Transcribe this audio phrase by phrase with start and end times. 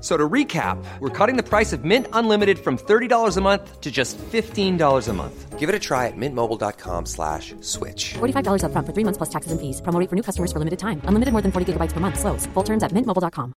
[0.00, 3.90] So to recap, we're cutting the price of Mint Unlimited from $30 a month to
[3.90, 5.58] just $15 a month.
[5.58, 8.14] Give it a try at mintmobile.com slash switch.
[8.20, 9.80] $45 upfront for three months plus taxes and fees.
[9.82, 11.02] Promo rate for new customers for limited time.
[11.08, 12.20] Unlimited more than 40 gigabytes per month.
[12.20, 12.46] Slows.
[12.54, 13.52] Full terms at mintmobile.com.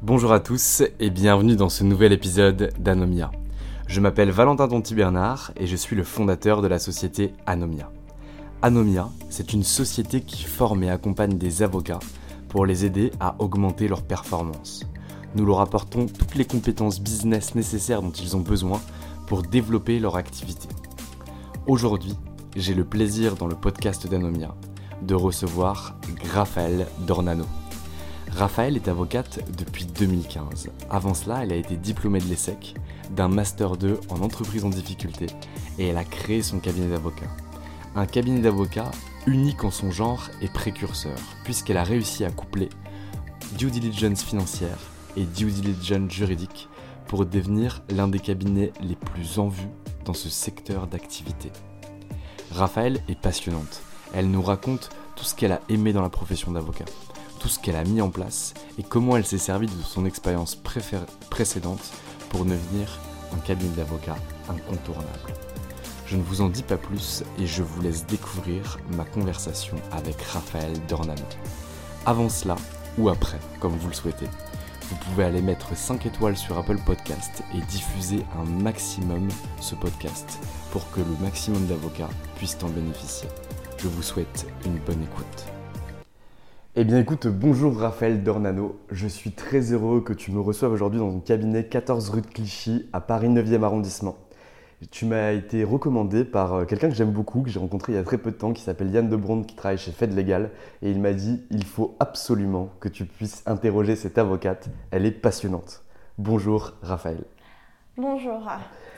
[0.00, 3.30] Bonjour à tous et bienvenue dans ce nouvel épisode d'Anomia.
[3.88, 7.90] Je m'appelle Valentin Tonti Bernard et je suis le fondateur de la société Anomia.
[8.62, 11.98] Anomia, c'est une société qui forme et accompagne des avocats
[12.48, 14.84] pour les aider à augmenter leurs performances.
[15.34, 18.80] Nous leur apportons toutes les compétences business nécessaires dont ils ont besoin
[19.26, 20.68] pour développer leur activité.
[21.66, 22.16] Aujourd'hui,
[22.56, 24.54] j'ai le plaisir dans le podcast d'Anomia
[25.02, 25.96] de recevoir
[26.32, 27.44] Raphaël Dornano.
[28.30, 30.68] Raphaël est avocate depuis 2015.
[30.90, 32.74] Avant cela, elle a été diplômée de l'ESSEC,
[33.14, 35.26] d'un Master 2 en entreprise en difficulté,
[35.78, 37.26] et elle a créé son cabinet d'avocat.
[37.96, 38.90] Un cabinet d'avocat
[39.28, 42.70] unique en son genre et précurseur, puisqu'elle a réussi à coupler
[43.56, 44.78] due diligence financière
[45.16, 46.68] et due diligence juridique
[47.06, 49.68] pour devenir l'un des cabinets les plus en vue
[50.04, 51.50] dans ce secteur d'activité.
[52.52, 53.82] Raphaël est passionnante.
[54.14, 56.86] Elle nous raconte tout ce qu'elle a aimé dans la profession d'avocat,
[57.38, 60.56] tout ce qu'elle a mis en place et comment elle s'est servie de son expérience
[61.30, 61.92] précédente
[62.30, 62.98] pour devenir
[63.34, 64.16] un cabinet d'avocat
[64.48, 65.47] incontournable.
[66.10, 70.18] Je ne vous en dis pas plus et je vous laisse découvrir ma conversation avec
[70.22, 71.20] Raphaël Dornano.
[72.06, 72.56] Avant cela,
[72.96, 74.24] ou après, comme vous le souhaitez,
[74.88, 79.28] vous pouvez aller mettre 5 étoiles sur Apple Podcast et diffuser un maximum
[79.60, 80.38] ce podcast
[80.70, 83.28] pour que le maximum d'avocats puissent en bénéficier.
[83.76, 85.44] Je vous souhaite une bonne écoute.
[86.74, 91.00] Eh bien écoute, bonjour Raphaël Dornano, je suis très heureux que tu me reçoives aujourd'hui
[91.00, 94.16] dans ton cabinet 14 rue de Clichy à Paris 9e arrondissement.
[94.92, 97.98] Tu m'as été recommandé par euh, quelqu'un que j'aime beaucoup, que j'ai rencontré il y
[97.98, 100.50] a très peu de temps, qui s'appelle Yann Debronde, qui travaille chez Fed Legal,
[100.82, 105.10] et il m'a dit il faut absolument que tu puisses interroger cette avocate, elle est
[105.10, 105.82] passionnante.
[106.16, 107.24] Bonjour Raphaël.
[107.96, 108.48] Bonjour,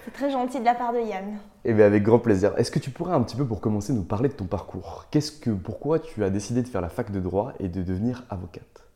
[0.05, 1.39] c'est très gentil de la part de Yann.
[1.65, 2.53] Eh bien avec grand plaisir.
[2.59, 5.07] Est-ce que tu pourrais un petit peu pour commencer nous parler de ton parcours?
[5.11, 8.25] Qu'est-ce que, pourquoi tu as décidé de faire la fac de droit et de devenir
[8.29, 8.90] avocate?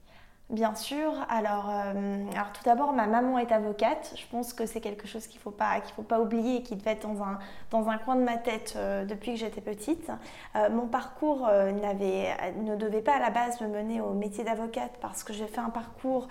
[0.50, 4.12] Bien sûr, alors, euh, alors tout d'abord, ma maman est avocate.
[4.14, 6.62] Je pense que c'est quelque chose qu'il ne faut, pas- qu'il faut pas oublier et
[6.62, 7.38] qui devait être dans un,
[7.70, 10.10] dans un coin de ma tête euh, depuis que j'étais petite.
[10.54, 15.24] Euh, mon parcours ne devait pas à la base me mener au métier d'avocate parce
[15.24, 16.28] que j'ai fait un parcours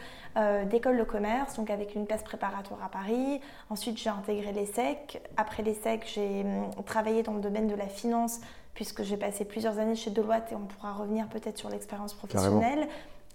[0.69, 3.41] d'école de commerce, donc avec une classe préparatoire à Paris.
[3.69, 5.21] Ensuite, j'ai intégré l'ESSEC.
[5.37, 8.39] Après l'ESSEC, j'ai hum, travaillé dans le domaine de la finance
[8.73, 12.59] puisque j'ai passé plusieurs années chez Deloitte et on pourra revenir peut-être sur l'expérience Carrément.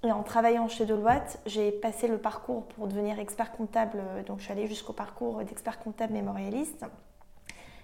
[0.04, 3.98] Et en travaillant chez Deloitte, j'ai passé le parcours pour devenir expert comptable.
[3.98, 6.84] euh, Donc, je suis allée jusqu'au parcours d'expert comptable mémorialiste.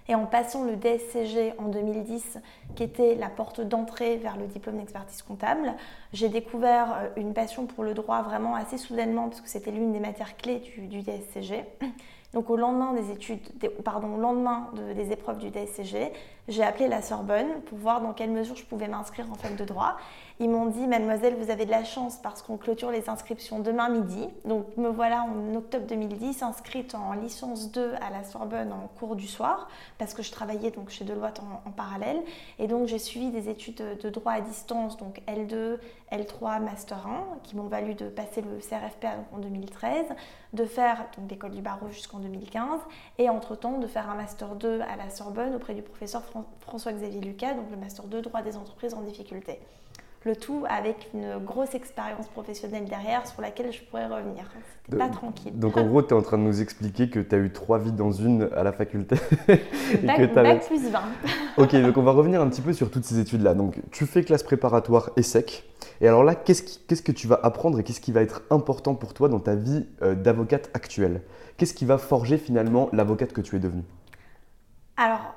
[0.07, 2.37] Et en passant le DSCG en 2010,
[2.75, 5.73] qui était la porte d'entrée vers le diplôme d'expertise comptable,
[6.13, 9.91] j'ai découvert euh, une passion pour le droit vraiment assez soudainement, parce que c'était l'une
[9.91, 11.65] des matières clés du, DSCG.
[12.33, 16.11] Donc au lendemain des épreuves du DSCG,
[16.47, 19.65] j'ai appelé la Sorbonne pour voir dans quelle mesure je pouvais m'inscrire en fac de
[19.65, 19.97] droit.
[20.39, 23.87] Ils m'ont dit, mademoiselle, vous avez de la chance parce qu'on clôture les inscriptions demain
[23.87, 24.27] midi.
[24.43, 29.15] Donc me voilà en octobre 2010 inscrite en licence 2 à la Sorbonne en cours
[29.15, 32.21] du soir parce que je travaillais donc chez Deloitte en, parallèle.
[32.59, 35.77] Et donc j'ai suivi des études de, droit à distance, donc L2,
[36.11, 40.05] L3, Master 1, qui m'ont valu de passer le CRFPA en 2013,
[40.53, 42.81] de faire l'école du barreau jusqu'en 2015
[43.17, 47.21] et entre-temps de faire un Master 2 à la Sorbonne auprès du professeur Fran- François-Xavier
[47.21, 49.59] Lucas, donc le Master 2 droit des entreprises en difficulté.
[50.23, 54.45] le tout avec une grosse expérience professionnelle derrière sur laquelle je pourrais revenir.
[54.83, 55.57] C'était pas tranquille.
[55.57, 57.77] Donc en gros, tu es en train de nous expliquer que tu as eu trois
[57.77, 59.15] vies dans une à la faculté.
[60.03, 60.99] bac, bac plus 20.
[61.57, 63.53] ok, donc on va revenir un petit peu sur toutes ces études-là.
[63.53, 65.63] Donc tu fais classe préparatoire et sec.
[66.01, 69.13] Et alors là, qu'est-ce, que tu vas apprendre et qu'est-ce qui va être important pour
[69.13, 71.21] toi dans ta vie euh, d'avocate actuelle?
[71.57, 73.85] Qu'est-ce qui va forger finalement l'avocate que tu es devenue?
[74.97, 75.35] Alors,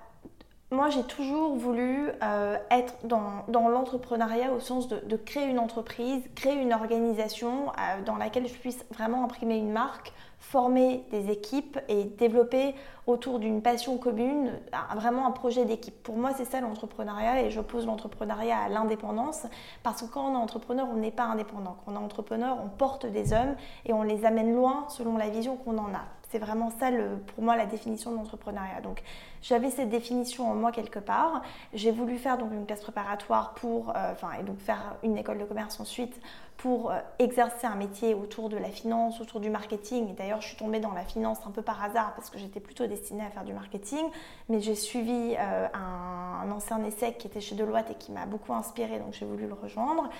[0.70, 6.60] moi, j'ai toujours voulu euh, être dans, l'entrepreneuriat au sens de, créer une entreprise, créer
[6.60, 12.04] une organisation euh, dans laquelle je puisse vraiment imprimer une marque, former des équipes et
[12.04, 12.74] développer
[13.06, 14.52] autour d'une passion commune
[14.94, 16.02] vraiment un projet d'équipe.
[16.02, 19.46] Pour moi, c'est ça l'entrepreneuriat et j'oppose l'entrepreneuriat à l'indépendance
[19.82, 21.78] parce que quand on est entrepreneur, on n'est pas indépendant.
[21.84, 23.56] Quand on est entrepreneur, on porte des hommes
[23.86, 26.04] et on les amène loin selon la vision qu'on en a.
[26.30, 26.90] C'est vraiment ça,
[27.34, 28.80] pour moi, la définition de l'entrepreneuriat.
[28.82, 29.02] Donc,
[29.40, 31.42] j'avais cette définition en moi quelque part.
[31.72, 35.44] J'ai voulu faire donc une classe préparatoire pour, euh, et donc faire une école de
[35.44, 36.20] commerce ensuite
[36.58, 40.10] pour euh, exercer un métier autour de la finance, autour du marketing.
[40.10, 42.60] Et d'ailleurs, je suis tombée dans la finance un peu par hasard parce que j'étais
[42.60, 44.04] plutôt destinée à faire du marketing.
[44.50, 48.26] Mais j'ai suivi euh, un, un, ancien essai qui était chez Deloitte et qui m'a
[48.26, 50.10] beaucoup inspirée, donc j'ai voulu le rejoindre.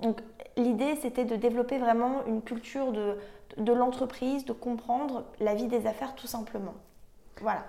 [0.00, 0.20] Donc,
[0.56, 3.16] l'idée, c'était de développer vraiment une culture de
[3.58, 6.74] de l'entreprise, de comprendre la vie des affaires tout simplement.
[7.40, 7.64] Voilà.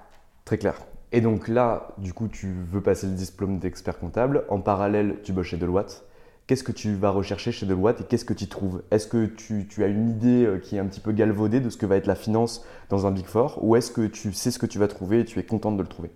[0.46, 0.76] Très clair.
[1.12, 4.46] Et donc là, du coup, tu veux passer le diplôme d'expert comptable.
[4.50, 6.06] En parallèle, tu bosses chez Deloitte.
[6.48, 8.82] Qu'est-ce que tu vas rechercher chez Deloitte et qu'est-ce que tu trouves?
[8.92, 11.76] Est-ce que tu, as une idée euh, qui est un petit peu galvaudée de ce
[11.76, 13.60] que va être la finance dans un Big Four?
[13.62, 15.82] Ou est-ce que tu sais ce que tu vas trouver et tu es contente de
[15.82, 16.12] le trouver?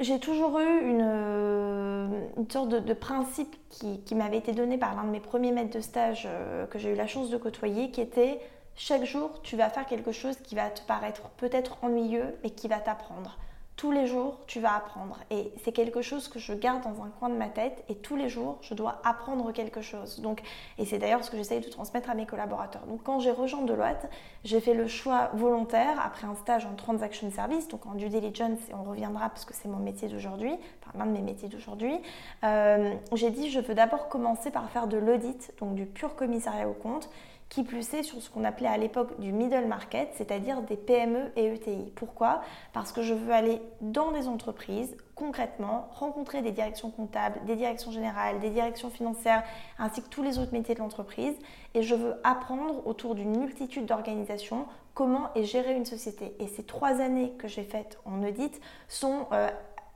[0.00, 2.08] J'ai toujours eu une, euh,
[2.50, 6.26] sorte de, principe qui, m'avait été donné par l'un de mes premiers maîtres de stage
[6.26, 8.40] euh, que j'ai eu la chance de côtoyer, qui était
[8.76, 12.68] chaque jour, tu vas faire quelque chose qui va te paraître peut-être ennuyeux, mais qui
[12.68, 13.36] va t'apprendre
[13.78, 15.18] tous les jours, tu vas apprendre.
[15.30, 17.84] Et c'est quelque chose que je garde dans un coin de ma tête.
[17.88, 20.20] Et tous les jours, je dois apprendre quelque chose.
[20.20, 20.42] Donc,
[20.78, 22.82] et c'est d'ailleurs ce que j'essaye de transmettre à mes collaborateurs.
[22.86, 24.10] Donc, quand j'ai rejoint Deloitte,
[24.42, 28.58] j'ai fait le choix volontaire, après un stage en transaction service, donc en due diligence,
[28.68, 30.52] et on reviendra parce que c'est mon métier d'aujourd'hui,
[30.82, 31.94] enfin l'un de mes métiers d'aujourd'hui,
[32.42, 36.68] euh, j'ai dit je veux d'abord commencer par faire de l'audit, donc du pur commissariat
[36.68, 37.08] au compte
[37.48, 41.32] qui plus est sur ce qu'on appelait à l'époque du middle market, c'est-à-dire des PME
[41.36, 41.92] et ETI.
[41.94, 42.42] Pourquoi?
[42.72, 47.90] Parce que je veux aller dans des entreprises, concrètement, rencontrer des directions comptables, des directions
[47.90, 49.42] générales, des directions financières,
[49.78, 51.34] ainsi que tous les autres métiers de l'entreprise,
[51.74, 56.34] et je veux apprendre autour d'une multitude d'organisations comment est gérée une société.
[56.40, 59.48] Et ces trois années que j'ai faites en audit sont euh,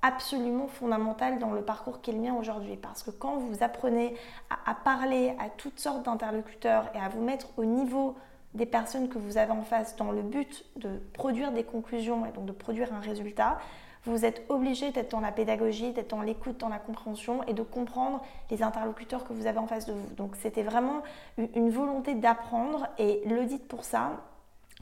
[0.02, 2.76] absolument fondamentale dans le parcours qui est le aujourd'hui.
[2.76, 4.14] Parce que quand vous apprenez
[4.66, 8.16] à, parler à toutes sortes d'interlocuteurs et à vous mettre au niveau
[8.54, 12.32] des personnes que vous avez en face dans le but de produire des conclusions et
[12.32, 13.58] donc de produire un résultat,
[14.04, 17.62] vous êtes obligé d'être dans la pédagogie, d'être dans l'écoute, dans la compréhension et de
[17.62, 18.20] comprendre
[18.50, 20.14] les interlocuteurs que vous avez en face de vous.
[20.16, 21.02] Donc c'était vraiment
[21.38, 24.20] une volonté d'apprendre et l'audit pour ça,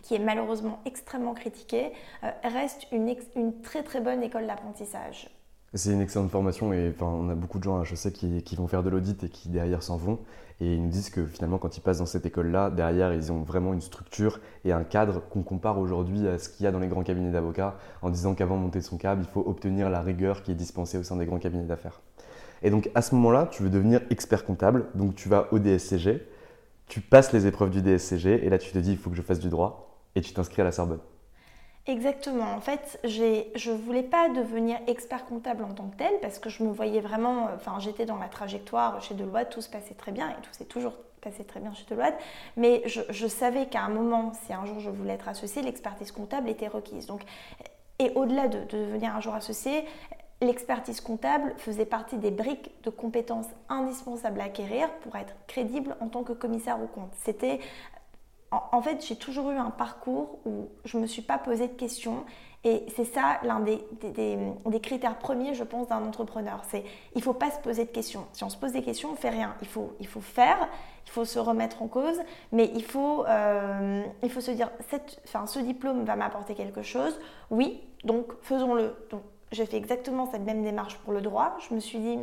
[0.02, 1.92] qui est malheureusement extrêmement critiquée,
[2.24, 3.14] euh, reste une,
[3.62, 5.30] très très bonne école d'apprentissage.
[5.74, 8.66] C'est une excellente formation et on a beaucoup de gens, je sais, qui, qui vont
[8.66, 10.18] faire de l'audit et qui derrière s'en vont.
[10.60, 13.42] Et ils nous disent que finalement, quand ils passent dans cette école-là, derrière, ils ont
[13.42, 16.80] vraiment une structure et un cadre qu'on compare aujourd'hui à ce qu'il y a dans
[16.80, 20.02] les grands cabinets d'avocats, en disant qu'avant de monter son câble, il faut obtenir la
[20.02, 22.02] rigueur qui est dispensée au sein des grands cabinets d'affaires.
[22.62, 26.26] Et donc à ce moment-là, tu veux devenir expert comptable, donc tu vas au DSCG,
[26.88, 29.22] tu passes les épreuves du DSCG et là tu te dis il faut que je
[29.22, 31.00] fasse du droit et tu t'inscris à la Sorbonne.
[31.86, 32.54] Exactement.
[32.54, 36.50] En fait, je ne voulais pas devenir expert comptable en tant que tel parce que
[36.50, 40.12] je me voyais vraiment, enfin j'étais dans la trajectoire chez Deloitte, tout se passait très
[40.12, 42.18] bien et tout s'est toujours passé très bien chez Deloitte,
[42.56, 46.48] mais je, savais qu'à un moment, si un jour je voulais être associée, l'expertise comptable
[46.48, 47.06] était requise.
[47.06, 47.22] Donc,
[47.98, 49.84] et au-delà de, de devenir un jour associé,
[50.40, 56.08] l'expertise comptable faisait partie des briques de compétences indispensables à acquérir pour être crédible en
[56.08, 57.12] tant que commissaire au compte.
[57.22, 57.60] C'était
[58.50, 61.72] en, fait, j'ai toujours eu un parcours où je ne me suis pas posé de
[61.72, 62.24] questions.
[62.64, 63.80] Et c'est ça l'un des,
[64.82, 66.60] critères premiers, je pense, d'un entrepreneur.
[66.68, 68.26] C'est il ne faut pas se poser de questions.
[68.32, 69.54] Si on se pose des questions, on ne fait rien.
[69.62, 70.68] Il faut, il faut faire,
[71.06, 72.20] il faut se remettre en cause,
[72.52, 74.70] mais il faut, euh, il faut se dire
[75.46, 77.18] ce diplôme va m'apporter quelque chose.
[77.50, 78.94] Oui, donc faisons-le.
[79.10, 81.56] Donc j'ai fait exactement cette même démarche pour le droit.
[81.68, 82.18] Je me suis dit,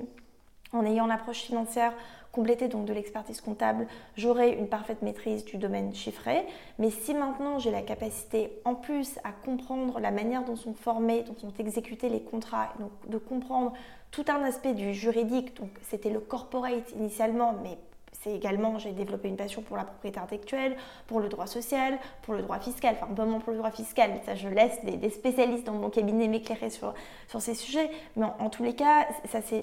[0.74, 1.93] en ayant l'approche financière,
[2.38, 6.46] compléter donc de l'expertise comptable, j'aurai une parfaite maîtrise du domaine chiffré.
[6.77, 11.24] Mais si maintenant j'ai la capacité en plus à comprendre la manière dont sont formés,
[11.24, 13.74] dont sont exécutés les contrats, donc de comprendre
[14.12, 17.79] tout un aspect du juridique, donc c'était le corporate initialement, mais
[18.11, 20.75] c'est également, j'ai développé une passion pour la propriété intellectuelle,
[21.07, 24.35] pour le droit social, pour le droit fiscal, enfin pas pour le droit fiscal, ça
[24.35, 26.93] je laisse des, spécialistes dans mon cabinet m'éclairer sur,
[27.39, 29.07] ces sujets, mais en, tous les cas,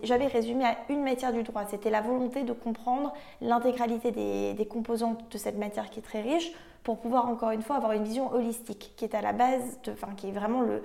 [0.02, 4.66] j'avais résumé à une matière du droit, c'était la volonté de comprendre l'intégralité des, des
[4.66, 6.52] composantes de cette matière qui est très riche,
[6.84, 10.08] pour pouvoir encore une fois avoir une vision holistique qui est à la base, enfin
[10.16, 10.82] qui est vraiment le,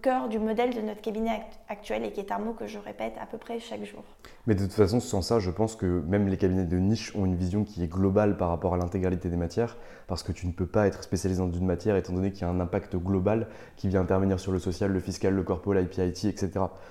[0.00, 3.14] cœur du modèle de notre cabinet actuel et qui est un mot que je répète
[3.20, 4.02] à peu près chaque jour.
[4.46, 7.26] Mais de toute façon, sans ça, je pense que même les cabinets de niche ont
[7.26, 10.52] une vision qui est globale par rapport à l'intégralité des matières, parce que tu ne
[10.52, 13.48] peux pas être spécialisé dans une matière étant donné qu'il y a un impact global
[13.76, 16.50] qui vient intervenir sur le social, le fiscal, le corpo, l'IPIT, etc.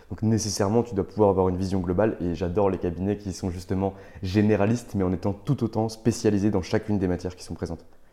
[0.10, 3.50] Donc nécessairement, tu dois pouvoir avoir une vision globale et j'adore les cabinets qui sont
[3.50, 7.69] justement généralistes mais en étant tout autant spécialisés dans chacune des matières qui sont présentes.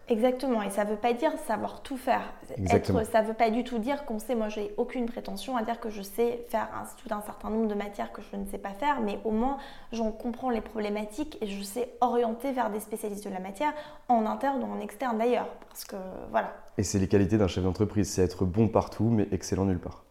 [0.09, 2.33] Exactement, et ça ne veut pas dire savoir tout faire.
[2.71, 5.65] Être, ça ne veut pas du tout dire qu'on sait, moi j'ai aucune prétention à
[5.65, 8.47] dire que je sais faire un, tout un certain nombre de matières que je ne
[8.47, 9.59] sais pas faire, mais au moins
[9.91, 13.73] j'en comprends les problématiques et je sais orienter vers des spécialistes de la matière,
[14.09, 15.49] en interne ou en externe d'ailleurs.
[15.69, 15.97] Parce que
[16.31, 16.55] voilà.
[16.79, 20.05] Et c'est les qualités d'un chef d'entreprise, c'est être bon partout mais excellent nulle part.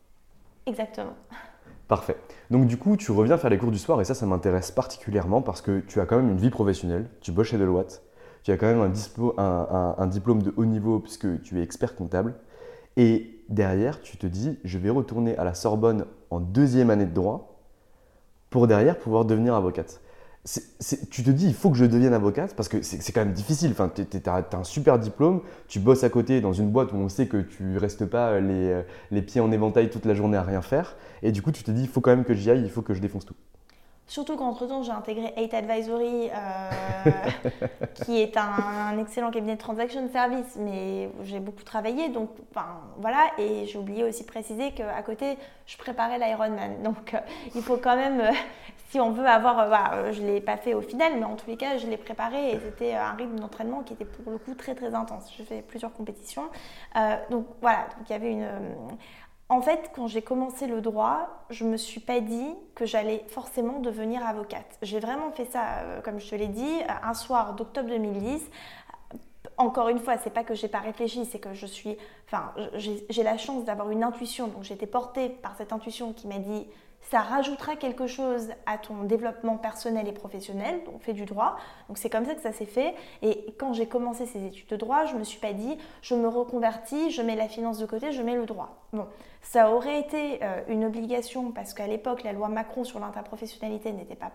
[0.66, 1.14] Exactement.
[1.88, 2.18] Parfait.
[2.50, 5.42] Donc du coup, tu reviens faire les cours du soir et ça, ça m'intéresse particulièrement
[5.42, 8.02] parce que tu as quand même une vie professionnelle, tu bosses chez Deloitte,
[8.46, 8.80] tu as quand même
[9.38, 12.36] un, diplôme de haut niveau puisque tu es expert comptable.
[12.96, 17.14] Et derrière, tu te dis, je vais retourner à la Sorbonne en deuxième année de
[17.14, 17.60] droit
[18.52, 20.00] pour derrière pouvoir devenir avocate.
[21.10, 23.72] tu te dis, il faut que je devienne avocate parce que c'est quand même difficile.
[23.72, 27.10] Enfin, tu as, un super diplôme, tu bosses à côté dans une boîte où on
[27.10, 30.62] sait que tu restes pas les, les pieds en éventail toute la journée à rien
[30.62, 30.98] faire.
[31.24, 32.84] Et du coup, tu te dis, il faut quand même que j'y aille, il faut
[32.84, 33.36] que je défonce tout.
[34.08, 37.12] Surtout qu'entre-temps, j'ai intégré 8 Advisory, euh,
[38.06, 42.30] qui est un, excellent cabinet de transaction service, mais j'ai beaucoup travaillé, donc
[42.98, 43.32] voilà.
[43.40, 46.76] Et j'ai oublié aussi de préciser qu'à côté, je préparais l'Ironman.
[46.84, 47.20] Donc euh,
[47.56, 48.32] il faut quand même, euh,
[48.90, 51.50] si on veut avoir, bah, je ne l'ai pas fait au final, mais en tous
[51.50, 54.54] les cas, je l'ai préparé et c'était un rythme d'entraînement qui était pour le coup
[54.54, 55.34] très très intense.
[55.36, 56.44] J'ai fait plusieurs compétitions.
[57.32, 58.48] donc voilà, donc il y avait une
[59.48, 63.24] en fait, quand j'ai commencé le droit, je ne me suis pas dit que j'allais
[63.28, 64.78] forcément devenir avocate.
[64.82, 68.42] J'ai vraiment fait ça, euh, comme je te l'ai dit, un soir d'octobre 2010.
[69.58, 71.96] Encore une fois, c'est pas que j'ai pas réfléchi, c'est que je suis,
[73.08, 74.48] j'ai la chance d'avoir une intuition.
[74.48, 76.68] Donc, j'étais portée par cette intuition qui m'a dit
[77.12, 81.58] ça rajoutera quelque chose à ton développement personnel et professionnel, donc fais du droit.
[81.88, 82.96] Donc c'est comme ça que ça s'est fait.
[83.22, 86.16] Et quand j'ai commencé ces études de droit, je ne me suis pas dit, je
[86.16, 88.76] me reconvertis, je mets la finance de côté, je mets le droit.
[88.94, 89.08] Bon,
[89.42, 94.16] ça aurait été euh, une obligation parce qu'à l'époque, la loi Macron sur l'interprofessionnalité n'était
[94.16, 94.32] pas,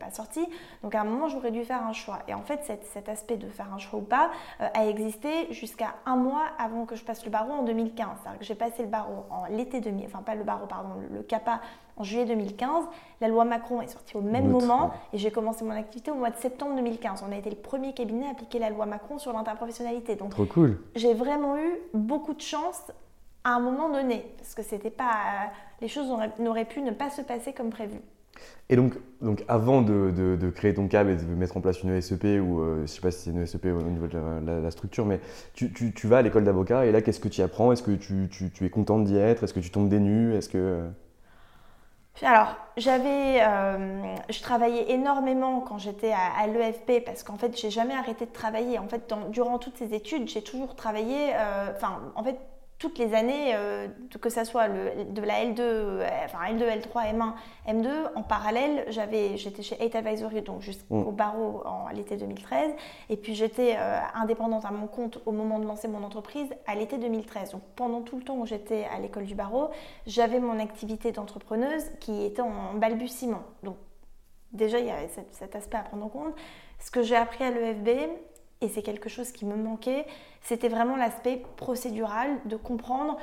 [0.00, 0.46] pas sortie.
[0.82, 2.20] Donc à un moment, j'aurais dû faire un choix.
[2.28, 5.96] Et en fait, cet, aspect de faire un choix ou pas euh, a existé jusqu'à
[6.06, 8.06] un mois avant que je passe le barreau en 2015.
[8.22, 11.22] C'est-à-dire que j'ai passé le barreau en l'été 2000, enfin pas le barreau, pardon, le
[11.22, 11.60] CAPA
[11.96, 12.84] en juillet 2015.
[13.20, 16.30] La loi Macron est sortie au même moment et j'ai commencé mon activité au mois
[16.30, 17.24] de septembre 2015.
[17.28, 20.16] On a été le premier cabinet à appliquer la loi Macron sur l'interprofessionnalité.
[20.16, 20.80] Donc, Trop cool.
[20.94, 22.82] J'ai vraiment eu beaucoup de chance
[23.44, 26.08] à un moment donné parce que c'était pas les choses
[26.38, 28.00] n'auraient pu ne pas se passer comme prévu.
[28.70, 31.90] Et donc, donc avant de, de, créer ton CAB et de mettre en place une
[31.90, 34.70] ESEP, ou euh, je ne sais pas si c'est une ESEP au niveau de la,
[34.70, 35.20] structure, mais
[35.52, 37.72] tu, tu, tu vas à l'école d'avocat et là, qu'est-ce que tu apprends?
[37.72, 39.44] Est-ce que tu, tu, es contente d'y être?
[39.44, 40.34] Est-ce que tu tombes des nues?
[40.34, 40.84] Est-ce que...
[42.22, 47.94] Alors, j'avais, euh, je travaillais énormément quand j'étais à, l'EFP parce qu'en fait, j'ai jamais
[47.94, 48.78] arrêté de travailler.
[48.78, 51.34] En fait, durant toutes ces études, j'ai toujours travaillé.
[51.34, 52.38] Euh, enfin, en fait,
[52.84, 53.88] toutes les années, euh,
[54.20, 57.32] que ce soit le, de la L2, euh, enfin L2, L3, M1,
[57.66, 61.16] M2, en parallèle, j'avais, j'étais chez 8 Advisory, donc jusqu'au mm.
[61.16, 62.74] barreau en l'été 2013,
[63.08, 66.74] et puis j'étais euh, indépendante à mon compte au moment de lancer mon entreprise à
[66.74, 67.52] l'été 2013.
[67.52, 69.70] Donc pendant tout le temps où j'étais à l'école du barreau,
[70.06, 73.44] j'avais mon activité d'entrepreneuse qui était en balbutiement.
[73.62, 73.76] Donc
[74.52, 76.34] déjà, il y a cet aspect à prendre en compte.
[76.80, 77.88] Ce que j'ai appris à l'EFB,
[78.64, 80.06] et c'est quelque chose qui me manquait,
[80.40, 83.18] c'était vraiment l'aspect procédural de comprendre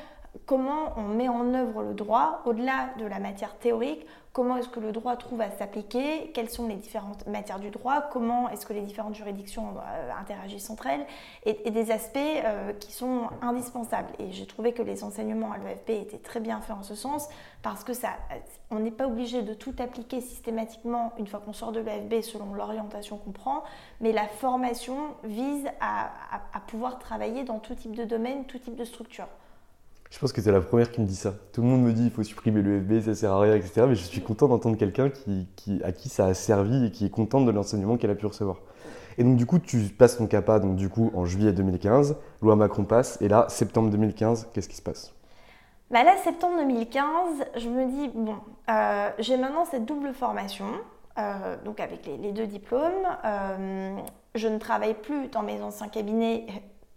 [0.45, 4.79] comment on met en œuvre le droit au-delà de la matière théorique, comment est-ce que
[4.79, 8.73] le droit trouve à s'appliquer, quelles sont les différentes matières du droit, comment est-ce que
[8.73, 11.05] les différentes juridictions euh, interagissent entre elles,
[11.45, 14.11] et, des aspects euh, qui sont indispensables.
[14.19, 17.27] Et j'ai trouvé que les enseignements à l'EFP étaient très bien faits en ce sens,
[17.61, 18.09] parce que ça,
[18.69, 22.53] on n'est pas obligé de tout appliquer systématiquement une fois qu'on sort de l'EFB selon
[22.53, 23.63] l'orientation qu'on prend,
[23.99, 26.09] mais la formation vise à
[26.67, 29.27] pouvoir travailler dans tout type de domaine, tout type de structure.
[30.11, 31.33] Je pense que c'est la première qui me dit ça.
[31.53, 33.85] Tout le monde me dit il faut supprimer l'EFB, ça sert à rien, etc.
[33.87, 35.47] Mais je suis content d'entendre quelqu'un qui,
[35.85, 38.57] à qui ça a servi et qui est content de l'enseignement qu'elle a pu recevoir.
[39.17, 42.57] Et donc du coup, tu passes ton CAPA donc, du coup, en juillet 2015, loi
[42.57, 45.13] Macron passe, et là, septembre 2015, qu'est-ce qui se passe?
[45.89, 47.03] Bah Là, septembre 2015,
[47.57, 48.35] je me dis, bon,
[48.69, 50.67] euh, j'ai maintenant cette double formation
[51.65, 53.05] donc avec les, deux diplômes.
[54.33, 56.47] je ne travaille plus dans mes anciens cabinets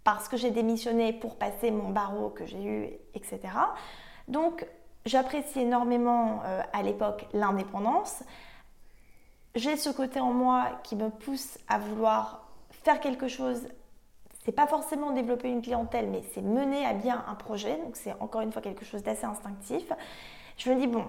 [0.05, 3.39] parce que j'ai démissionné pour passer mon barreau que j'ai eu, etc.
[4.29, 4.65] Donc
[5.05, 8.23] j'apprécie énormément à l'époque l'indépendance.
[9.55, 13.67] J'ai ce côté en moi qui me pousse à vouloir faire quelque chose
[14.45, 17.77] c'est pas forcément développer une clientèle, mais c'est mener à bien un projet.
[17.77, 19.91] Donc c'est encore une fois quelque chose d'assez instinctif.
[20.57, 21.03] Je me dis, bon,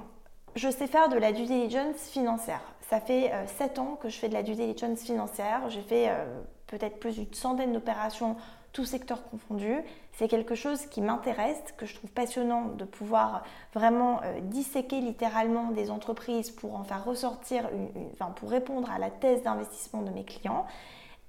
[0.54, 2.62] je sais faire de la due diligence financière.
[2.88, 5.68] Ça fait euh, 7 ans que je fais de la due diligence financière.
[5.68, 6.24] J'ai fait euh,
[6.66, 8.36] peut-être plus d'une centaine d'opérations,
[8.76, 9.80] tous secteurs confondus.
[10.12, 13.42] C'est quelque chose qui m'intéresse, que je trouve passionnant de pouvoir
[13.72, 17.70] vraiment euh, disséquer littéralement des entreprises pour en faire ressortir,
[18.12, 20.66] enfin, pour répondre à la thèse d'investissement de mes clients.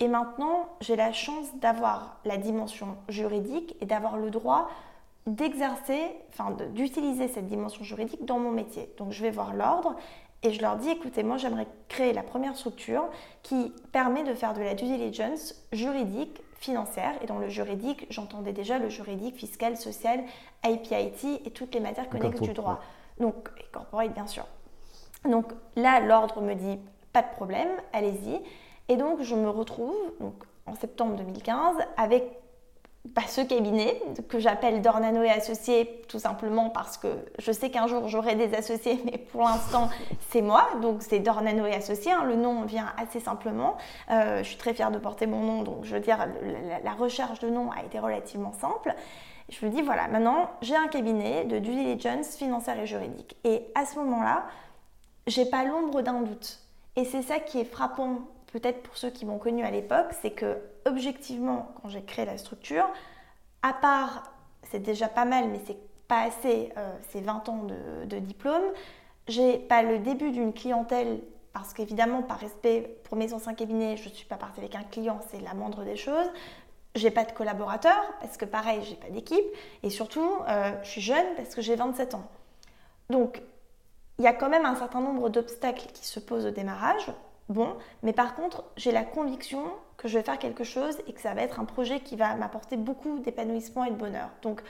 [0.01, 4.70] Et maintenant, j'ai la chance d'avoir la dimension juridique et d'avoir le droit
[5.25, 8.94] d'exercer, enfin d'utiliser cette dimension juridique dans mon métier.
[8.98, 9.96] Donc je vais voir l'ordre
[10.44, 13.06] et je leur dis, écoutez, moi j'aimerais créer la première structure
[13.42, 17.14] qui permet de faire de la due diligence juridique, financière.
[17.22, 20.24] Et dans le juridique, j'entendais déjà le juridique, fiscal, social,
[20.66, 22.80] IPIT et toutes les matières connexes du droit.
[23.20, 24.46] Donc, et corporate bien sûr.
[25.26, 25.46] Donc
[25.76, 26.80] là, l'ordre me dit,
[27.14, 28.42] pas de problème, allez-y.
[28.90, 30.36] Et donc, je me retrouve donc,
[30.66, 32.24] en septembre 2015 avec
[33.16, 37.08] bah, ce cabinet que j'appelle Dornano et Associés, tout simplement parce que
[37.40, 39.90] je sais qu'un jour j'aurai des associés, mais pour l'instant
[40.30, 42.12] c'est moi, donc c'est Dornano et Associés.
[42.12, 42.24] Hein.
[42.26, 43.78] le nom vient assez simplement.
[44.10, 46.28] Euh, je suis très fière de porter mon nom, donc je veux dire,
[46.84, 48.94] la, recherche de nom a été relativement simple.
[49.50, 53.36] Je me dis, voilà, maintenant j'ai un cabinet de due diligence financière et juridique.
[53.44, 54.46] Et à ce moment-là,
[55.28, 56.60] j'ai pas l'ombre d'un doute.
[56.96, 60.32] Et c'est ça qui est frappant peut-être pour ceux qui m'ont connu à l'époque, c'est
[60.32, 62.89] que objectivement, quand j'ai créé la structure,
[63.62, 64.32] à part,
[64.63, 65.77] c'est déjà pas mal, mais c'est
[66.08, 68.63] pas assez, euh, c'est 20 ans de, de diplôme,
[69.27, 71.20] j'ai pas le début d'une clientèle
[71.54, 74.84] parce qu'évidemment, par respect pour mes anciens cabinets, je ne suis pas partie avec un
[74.84, 76.27] client, c'est la moindre des choses.
[76.96, 79.46] J'ai pas de collaborateurs parce que pareil, j'ai pas d'équipe.
[79.84, 82.27] Et surtout, euh, je suis jeune parce que j'ai 27 ans.
[83.10, 83.42] Donc,
[84.20, 87.12] il y a quand même un certain nombre d'obstacles qui se posent au démarrage
[87.50, 89.63] bon, mais par contre, j'ai la conviction
[89.98, 92.36] que je vais faire quelque chose et que ça va être un projet qui va
[92.36, 94.29] m'apporter beaucoup d'épanouissement et de bonheur.
[94.42, 94.62] Donc,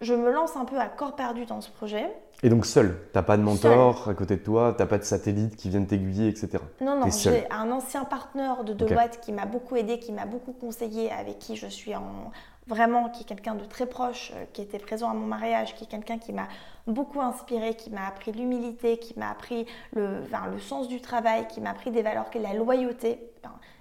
[0.00, 2.06] je me lance un peu à corps perdu dans ce projet.
[2.42, 5.56] Et donc seul, t'as pas de mentor à côté de toi, t'as pas de satellite
[5.56, 6.62] qui viennent t'aiguiller, etc.
[6.82, 10.52] Non, non, j'ai un ancien partenaire de Deloitte qui m'a beaucoup aidé, qui m'a beaucoup
[10.52, 12.30] conseillé, avec qui je suis en,
[12.66, 15.84] vraiment, qui est quelqu'un de très proche, euh, qui était présent à mon mariage, qui
[15.84, 16.48] est quelqu'un qui m'a
[16.86, 20.20] beaucoup inspiré, qui m'a appris l'humilité, qui m'a appris le,
[20.52, 23.18] le sens du travail, qui m'a appris des valeurs que la loyauté,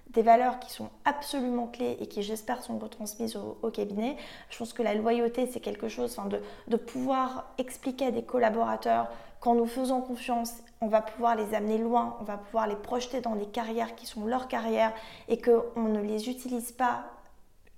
[0.09, 4.15] des valeurs qui sont absolument clés et qui j'espère sont retransmises au, cabinet.
[4.49, 9.09] Je pense que la loyauté, c'est quelque chose de, de pouvoir expliquer à des collaborateurs
[9.41, 13.21] qu'en nous faisant confiance, on va pouvoir les amener loin, on va pouvoir les projeter
[13.21, 14.93] dans des carrières qui sont leurs carrières
[15.27, 17.05] et qu'on ne les utilise pas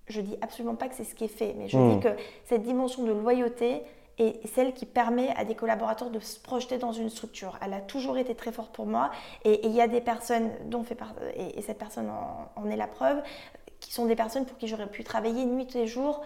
[0.09, 1.99] je dis absolument pas que c'est ce qui est fait, mais je dis hmm.
[1.99, 2.09] que
[2.45, 3.81] cette dimension de loyauté
[4.17, 7.57] est celle qui permet à des collaborateurs de se projeter dans une structure.
[7.61, 9.11] Elle a toujours été très forte pour moi
[9.43, 10.97] et il y a des personnes dont fait
[11.35, 12.09] et, cette personne
[12.55, 13.21] en, est la preuve,
[13.79, 16.23] qui sont des personnes pour qui j'aurais pu travailler nuit et jour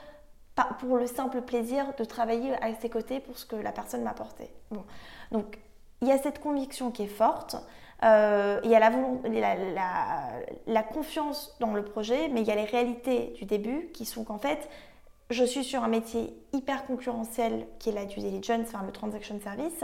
[0.80, 4.52] pour le simple plaisir de travailler à ses côtés pour ce que la personne m'apportait.
[4.70, 4.84] Bon.
[5.32, 5.58] Donc
[6.02, 7.56] il y a cette conviction qui est forte.
[8.04, 8.80] Euh, il y a
[10.68, 14.24] la, confiance dans le projet, mais il y a les réalités du début qui sont
[14.24, 14.70] qu'en fait,
[15.32, 19.40] je suis sur un métier hyper concurrentiel qui est la due diligence, enfin le transaction
[19.40, 19.84] service,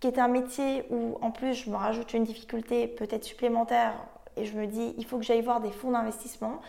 [0.00, 3.94] qui est un métier où en plus je me rajoute une difficulté peut-être supplémentaire
[4.36, 6.60] et je me dis il faut que j'aille voir des fonds d'investissement.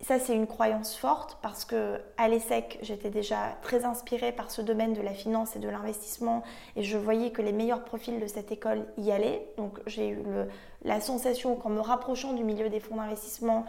[0.00, 4.62] Ça, c'est une croyance forte parce que à l'ESSEC, j'étais déjà très inspirée par ce
[4.62, 6.44] domaine de la finance et de l'investissement
[6.76, 9.48] et je voyais que les meilleurs profils de cette école y allaient.
[9.56, 10.18] Donc, j'ai eu
[10.84, 13.64] la sensation qu'en me rapprochant du milieu des fonds d'investissement,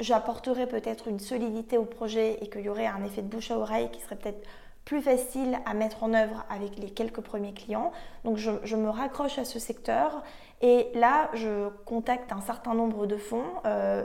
[0.00, 3.58] j'apporterais peut-être une solidité au projet et qu'il y aurait un effet de bouche à
[3.58, 4.46] oreille qui serait peut-être
[4.84, 7.92] plus facile à mettre en œuvre avec les quelques premiers clients.
[8.24, 10.22] Donc je, me raccroche à ce secteur
[10.60, 13.46] et là je contacte un certain nombre de fonds.
[13.64, 14.04] Euh,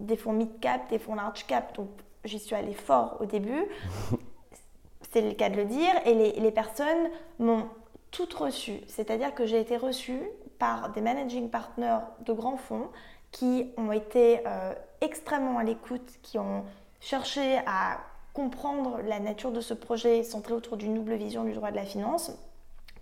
[0.00, 1.74] des fonds mid-cap, des fonds large-cap.
[1.76, 1.88] Donc
[2.24, 3.64] j'y suis allée fort au début.
[5.12, 5.92] C'est le cas de le dire.
[6.04, 7.68] Et les, personnes m'ont
[8.10, 8.80] toutes reçues.
[8.88, 10.20] C'est-à-dire que j'ai été reçue
[10.58, 12.88] par des managing partners de grands fonds
[13.30, 16.64] qui ont été euh, extrêmement à l'écoute, qui ont
[17.00, 17.98] cherché à
[18.32, 21.84] comprendre la nature de ce projet centré autour d'une double vision du droit de la
[21.84, 22.30] finance,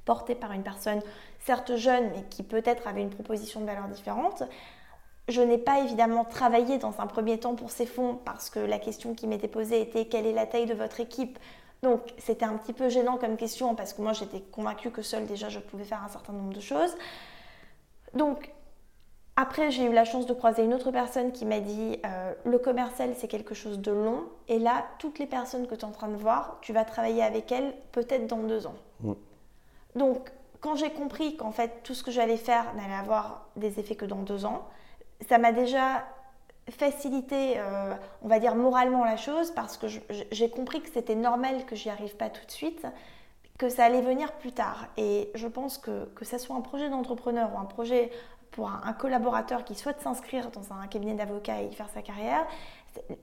[0.04, 1.00] porté par une personne
[1.40, 4.44] certes jeune, mais qui peut-être avait une proposition de valeur différente,
[5.28, 8.78] je n'ai pas évidemment travaillé dans un premier temps pour ces fonds parce que la
[8.78, 11.38] question qui m'était posée était quelle est la taille de votre équipe?
[11.82, 15.26] Donc c'était un petit peu gênant comme question parce que moi j'étais convaincue que seule
[15.26, 16.94] déjà je pouvais faire un certain nombre de choses.
[18.14, 18.50] Donc
[19.36, 22.58] Après, j'ai eu la chance de croiser une autre personne qui m'a dit euh, le
[22.58, 24.24] commercial, c'est quelque chose de long.
[24.46, 27.22] Et là, toutes les personnes que tu es en train de voir, tu vas travailler
[27.22, 28.76] avec elles peut-être dans deux ans.
[29.00, 29.12] Mm.
[29.96, 33.96] Donc, quand j'ai compris qu'en fait, tout ce que j'allais faire n'allait avoir des effets
[33.96, 34.68] que dans deux ans,
[35.28, 36.04] ça m'a déjà
[36.70, 39.86] facilité, euh, on va dire moralement la chose, parce que
[40.30, 42.86] j'ai compris que c'était normal que j'y arrive pas tout de suite,
[43.58, 44.86] que ça allait venir plus tard.
[44.96, 48.10] Et je pense que que ce soit un projet d'entrepreneur ou un projet
[48.54, 52.46] pour un, collaborateur qui souhaite s'inscrire dans un cabinet d'avocat et y faire sa carrière,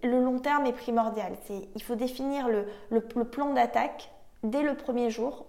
[0.04, 1.34] le long terme est primordial.
[1.50, 4.12] il faut définir le, plan d'attaque
[4.44, 5.46] dès le premier jour.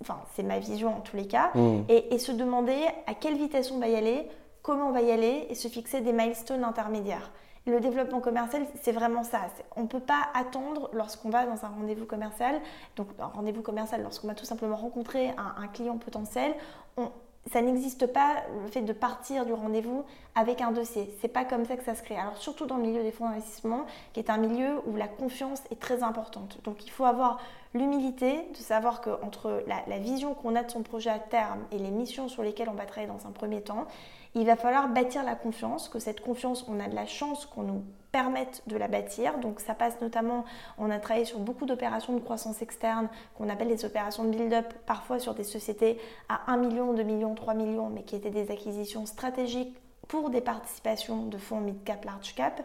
[0.00, 1.50] Enfin, c'est ma vision en tous les cas.
[1.54, 1.82] Mmh.
[1.90, 4.26] Et, se demander à quelle vitesse on va y aller,
[4.62, 7.30] comment on va y aller et se fixer des milestones intermédiaires.
[7.66, 9.40] Le développement commercial, c'est vraiment ça.
[9.74, 12.60] On ne peut pas attendre lorsqu'on va dans un rendez-vous commercial,
[12.94, 16.54] donc un rendez-vous commercial, lorsqu'on va tout simplement rencontrer un, un client potentiel,
[16.96, 17.10] on,
[17.52, 20.04] ça n'existe pas le fait de partir du rendez-vous
[20.34, 21.14] avec un dossier.
[21.20, 22.16] C'est pas comme ça que ça se crée.
[22.16, 25.62] Alors surtout dans le milieu des fonds d'investissement, qui est un milieu où la confiance
[25.70, 26.58] est très importante.
[26.64, 27.38] Donc il faut avoir
[27.72, 31.60] l'humilité de savoir que entre la, la vision qu'on a de son projet à terme
[31.70, 33.86] et les missions sur lesquelles on va travailler dans un premier temps,
[34.34, 37.62] il va falloir bâtir la confiance, que cette confiance, on a de la chance qu'on
[37.62, 37.82] nous
[38.16, 39.38] permette de la bâtir.
[39.40, 40.46] Donc ça passe notamment,
[40.78, 44.72] on a travaillé sur beaucoup d'opérations de croissance externe qu'on appelle les opérations de build-up,
[44.86, 45.98] parfois sur des sociétés
[46.30, 49.76] à 1 million, 2 millions, 3 millions, mais qui étaient des acquisitions stratégiques
[50.08, 52.62] pour des participations de fonds mid-cap, large-cap,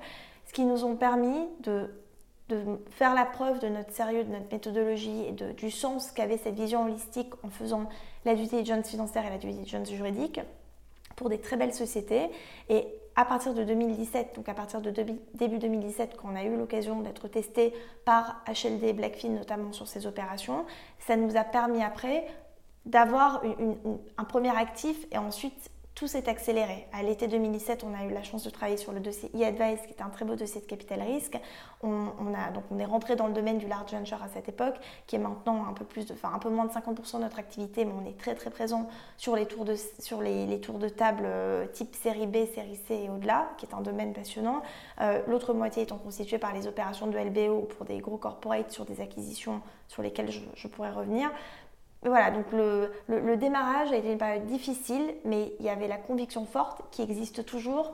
[0.47, 1.89] ce qui nous ont permis de
[2.91, 6.85] faire la preuve de notre sérieux, de notre méthodologie et du sens qu'avait cette vision
[6.85, 7.89] holistique en faisant
[8.23, 10.39] la due diligence financière et la due diligence juridique
[11.17, 12.29] pour des très belles sociétés.
[12.69, 16.55] Et à partir de 2017, donc à partir de début 2017, quand on a eu
[16.55, 17.73] l'occasion d'être testé
[18.05, 20.65] par HLD Blackfin notamment sur ces opérations,
[20.99, 22.25] ça nous a permis après
[22.85, 23.43] d'avoir
[24.17, 26.87] un premier actif et ensuite tout s'est accéléré.
[26.93, 29.93] À l'été 2017, on a eu la chance de travailler sur le dossier e-Advice, qui
[29.93, 31.37] est un très beau dossier de capital risque.
[31.83, 32.05] On,
[32.53, 34.75] donc on est rentré dans le domaine du large venture à cette époque,
[35.05, 37.93] qui est maintenant un peu, plus enfin, un moins de 50% de notre activité, mais
[37.93, 43.01] on est très présent sur les tours de, table euh, type série B, série C
[43.05, 44.61] et au-delà, qui est un domaine passionnant.
[45.01, 48.85] Euh, l'autre moitié étant constituée par les opérations de LBO pour des gros corporates sur
[48.85, 51.29] des acquisitions sur lesquelles je pourrais revenir
[52.09, 56.45] voilà, donc le, démarrage a été une période difficile, mais il y avait la conviction
[56.45, 57.93] forte qui existe toujours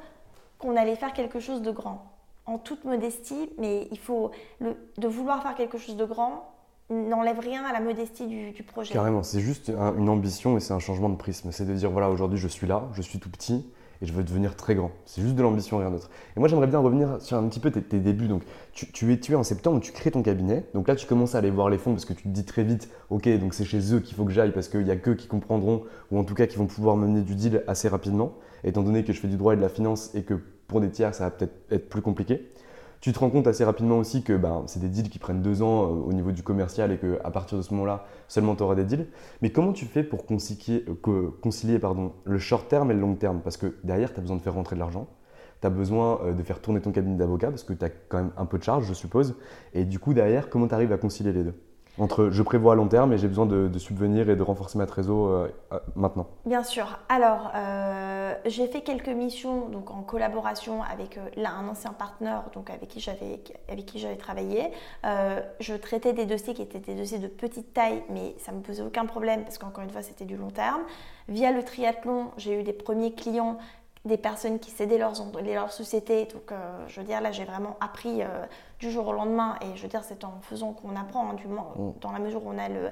[0.59, 2.05] qu'on allait faire quelque chose de grand.
[2.45, 6.53] En toute modestie, mais il faut de vouloir faire quelque chose de grand
[6.89, 8.93] n'enlève rien à la modestie du, projet.
[8.93, 11.51] Carrément, c'est juste une ambition et c'est un changement de prisme.
[11.51, 13.65] C'est de dire voilà, aujourd'hui je suis là, je suis tout petit,
[14.01, 14.91] et je veux devenir très grand.
[15.05, 16.10] C'est juste de l'ambition, rien d'autre.
[16.36, 18.27] Et moi, j'aimerais bien revenir sur un petit peu tes, débuts.
[18.27, 20.65] Donc, tu, es tué en septembre, tu crées ton cabinet.
[20.73, 22.63] Donc là, tu commences à aller voir les fonds parce que tu te dis très
[22.63, 25.15] vite, ok, donc c'est chez eux qu'il faut que j'aille parce qu'il n'y a qu'eux
[25.15, 28.33] qui comprendront ou en tout cas qui vont pouvoir mener du deal assez rapidement,
[28.63, 30.36] étant donné que je fais du droit et de la finance et que
[30.67, 32.51] pour des tiers, ça va peut-être être plus compliqué.
[32.99, 35.62] Tu te rends compte assez rapidement aussi que ben, c'est des deals qui prennent deux
[35.62, 38.75] ans euh, au niveau du commercial et qu'à partir de ce moment-là, seulement tu auras
[38.75, 39.07] des deals.
[39.41, 43.41] Mais comment tu fais pour concilier, euh, le short terme et le long terme?
[43.43, 45.07] Parce que derrière, tu as besoin de faire rentrer de l'argent.
[45.62, 48.17] Tu as besoin euh, de faire tourner ton cabinet d'avocat parce que tu as quand
[48.17, 49.36] même un peu de charge, je suppose.
[49.73, 51.66] Et du coup, derrière, comment tu arrives à concilier les deux?
[51.99, 54.86] Entre je prévois à long terme et j'ai besoin de, subvenir et de renforcer ma
[54.86, 56.99] trésor euh, euh, maintenant Bien sûr.
[57.10, 62.69] Alors, euh, j'ai fait quelques missions donc, en collaboration avec là, un ancien partenaire donc,
[62.69, 64.71] avec qui j'avais avec qui j'avais travaillé.
[65.03, 68.83] je traitais des dossiers qui étaient des dossiers de petite taille, mais ça me posait
[68.83, 70.81] aucun problème parce qu'encore une fois, c'était du long terme.
[71.29, 73.57] Via le triathlon, j'ai eu des premiers clients
[74.07, 76.25] des personnes qui cédaient leurs, leurs sociétés.
[76.25, 78.45] Donc, euh, je veux dire, là, j'ai vraiment appris euh,
[78.79, 79.55] du jour au lendemain.
[79.61, 81.93] Et je veux dire, c'est en faisant qu'on apprend, hein, du, mm.
[82.01, 82.91] dans la mesure où on a le,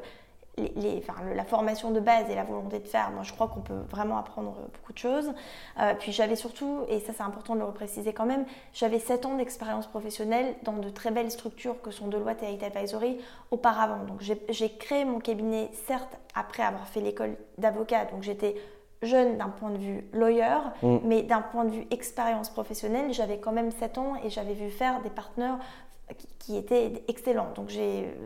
[0.58, 3.12] les, enfin, la formation de base et la volonté de faire.
[3.12, 5.34] Moi, je crois qu'on peut vraiment apprendre beaucoup de choses.
[5.80, 9.26] Euh, puis, j'avais surtout, et ça, c'est important de le repréciser quand même, j'avais 7
[9.26, 13.18] ans d'expérience professionnelle dans de très belles structures que sont Deloitte et IT Advisory
[13.52, 14.04] auparavant.
[14.06, 18.06] Donc, j'ai créé mon cabinet, certes, après avoir fait l'école d'avocat.
[18.06, 18.56] Donc, j'étais
[19.06, 20.98] jeune d'un point de vue lawyer, mm.
[21.04, 24.70] mais d'un point de vue expérience professionnelle, j'avais quand même 7 ans et j'avais vu
[24.70, 25.60] faire des partenaires
[26.40, 27.52] qui, étaient excellents.
[27.56, 27.72] Donc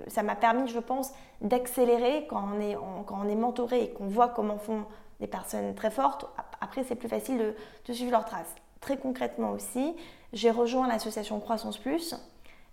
[0.08, 4.08] ça m'a permis, je pense, d'accélérer quand, on est, quand on est mentoré et qu'on
[4.08, 4.84] voit comment font
[5.22, 6.26] des personnes très fortes.
[6.60, 7.56] Après, c'est plus facile de,
[7.88, 8.54] de suivre leurs traces.
[8.82, 9.96] Très concrètement aussi,
[10.34, 12.16] j'ai rejoint l'association Croissance Plus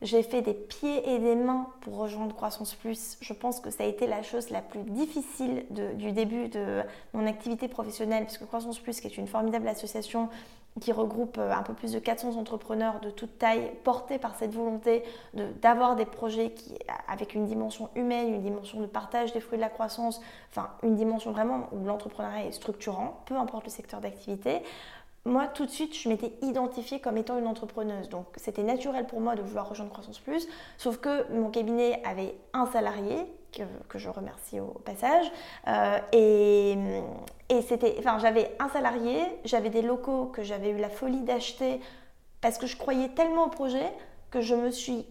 [0.03, 3.17] j'ai fait des pieds et des mains pour rejoindre Croissance Plus.
[3.21, 6.83] Je pense que ça a été la chose la plus difficile du début de
[7.15, 10.29] mon activité professionnelle, puisque Croissance Plus, qui est une formidable association
[10.81, 14.53] qui regroupe euh, un peu plus de 400 entrepreneurs de toute taille, portés par cette
[14.53, 15.03] volonté
[15.63, 16.75] d'avoir des projets qui,
[17.09, 20.95] avec une dimension humaine, une dimension de partage des fruits de la croissance, enfin une
[20.95, 24.63] dimension vraiment où l'entrepreneuriat est structurant, peu importe le secteur d'activité
[25.27, 28.09] moi, tout de suite, je m'étais identifiée comme étant une entrepreneuse.
[28.09, 30.49] Donc, c'était naturel pour moi de vouloir rejoindre Croissance Plus.
[30.79, 33.17] Sauf que mon cabinet avait un salarié,
[33.89, 35.27] que, je remercie au passage.
[35.67, 36.77] Euh, et,
[37.49, 41.81] et c'était, enfin, j'avais un salarié, j'avais des locaux que j'avais eu la folie d'acheter
[42.41, 43.93] parce que je croyais tellement au projet
[44.31, 45.07] que je me suis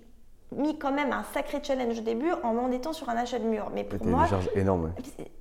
[0.51, 3.71] mis quand même un sacré challenge au début en m'endettant sur un achat de mur.
[3.73, 4.93] Mais pour moi, une charge énorme.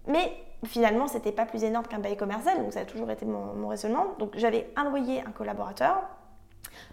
[0.06, 0.32] Mais
[0.66, 4.14] finalement, c'était pas plus énorme qu'un bail commercial, donc ça a toujours été mon, raisonnement.
[4.18, 6.02] Donc j'avais un loyer, un collaborateur.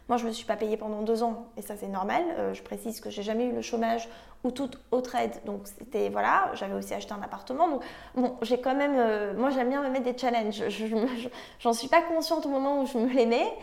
[0.10, 2.24] Moi, je ne me suis pas payée pendant deux ans, et ça c'est normal.
[2.38, 4.08] Euh, je précise que j'ai jamais eu le chômage
[4.44, 5.34] ou toute autre aide.
[5.46, 7.68] Donc c'était voilà, j'avais aussi acheté un appartement.
[7.70, 7.84] Donc
[8.16, 10.64] bon, j'ai quand même, euh, moi j'aime bien me mettre des challenges.
[10.70, 11.30] Je,
[11.60, 13.54] j'en suis pas consciente au moment où je me les mets.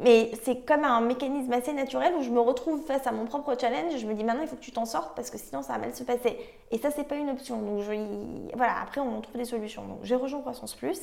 [0.00, 3.54] Mais c'est comme un mécanisme assez naturel où je me retrouve face à mon propre
[3.58, 5.74] challenge je me dis maintenant il faut que tu t'en sortes parce que sinon ça
[5.74, 6.36] va mal se passer.
[6.70, 7.60] Et ça c'est pas une option.
[7.60, 7.92] Donc je,
[8.56, 9.86] voilà, après on trouve des solutions.
[9.86, 11.02] Donc j'ai rejoint Croissance Plus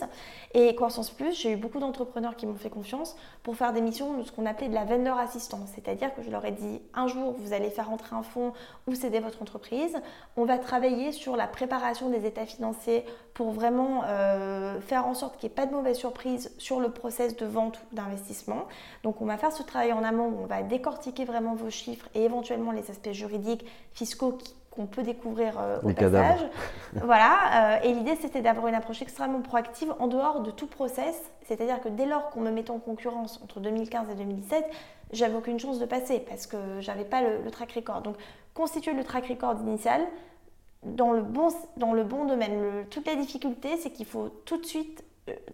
[0.54, 4.18] et Croissance Plus, j'ai eu beaucoup d'entrepreneurs qui m'ont fait confiance pour faire des missions
[4.18, 5.70] de ce qu'on appelait de la vendor assistance.
[5.76, 8.54] C'est-à-dire que je leur ai dit un jour vous allez faire entrer un fonds
[8.88, 9.98] ou céder votre entreprise.
[10.38, 15.38] On va travailler sur la préparation des états financiers pour vraiment euh, faire en sorte
[15.38, 18.68] qu'il n'y ait pas de mauvaise surprise sur le process de vente ou d'investissement.
[19.04, 22.08] Donc on va faire ce travail en amont où on va décortiquer vraiment vos chiffres
[22.16, 24.38] et éventuellement les aspects juridiques, fiscaux
[24.72, 26.40] qu'on peut découvrir euh, au passage.
[26.94, 27.76] voilà.
[27.76, 31.22] Euh, et l'idée, c'était d'avoir une approche extrêmement proactive en dehors de tout process.
[31.44, 34.66] C'est-à-dire que dès lors qu'on me mettait en concurrence entre 2015 et 2017,
[35.12, 38.02] j'avais aucune chance de passer parce que j'avais pas le, track record.
[38.02, 38.16] Donc,
[38.54, 40.02] constituer le track record initial
[40.84, 42.86] dans le bon, dans le bon domaine.
[42.90, 45.04] toute la difficulté, c'est qu'il faut tout de suite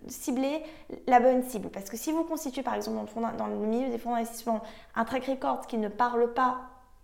[0.07, 0.63] cibler
[1.07, 1.69] la bonne cible.
[1.69, 2.97] Parce que si vous constituez par exemple
[3.37, 4.61] dans le, milieu des fonds d'investissement
[4.95, 6.61] un track record qui ne parle pas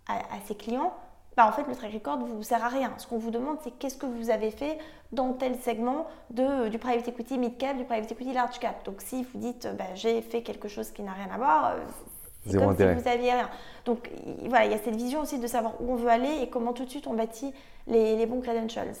[0.08, 0.92] à, ses clients,
[1.36, 2.92] bah en fait le track record ne vous sert à rien.
[2.98, 4.78] Ce qu'on vous demande c'est qu'est-ce que vous avez fait
[5.12, 8.84] dans tel segment de, du private equity mid cap, du private equity large cap.
[8.84, 11.78] Donc si vous dites bah, j'ai fait quelque chose qui n'a rien à voir, euh,
[12.46, 13.48] c'est comme si vous aviez rien.
[13.84, 14.10] Donc
[14.46, 16.72] voilà, il y a cette vision aussi de savoir où on veut aller et comment
[16.72, 17.52] tout de suite on bâtit
[17.86, 18.94] les, les bons credentials.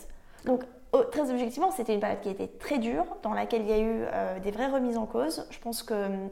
[0.44, 0.62] Donc
[1.10, 4.04] très objectivement, c'était une période qui était très dure, dans laquelle il y a eu
[4.12, 5.46] euh, des vraies remises en cause.
[5.50, 6.30] Je pense que hum,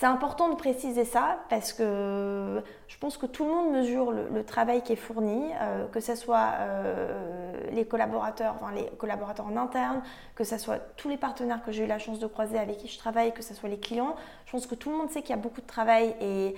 [0.00, 4.44] c'est important de préciser ça parce que je pense que tout le monde mesure le,
[4.44, 9.56] travail qui est fourni, euh, que ce soit euh, les collaborateurs, enfin les collaborateurs en
[9.58, 10.00] interne,
[10.34, 12.88] que ce soit tous les partenaires que j'ai eu la chance de croiser avec qui
[12.88, 14.16] je travaille, que ce soit les clients.
[14.46, 16.54] Je pense que tout le monde sait qu'il y a beaucoup de travail et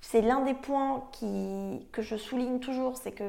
[0.00, 1.02] c'est l'un des points
[1.90, 3.24] que je souligne toujours, c'est que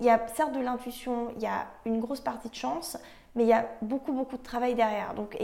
[0.00, 2.98] il y a certes de l'intuition, il y a une grosse partie de chance,
[3.36, 5.12] mais il y a beaucoup, beaucoup de travail derrière.
[5.14, 5.36] Donc,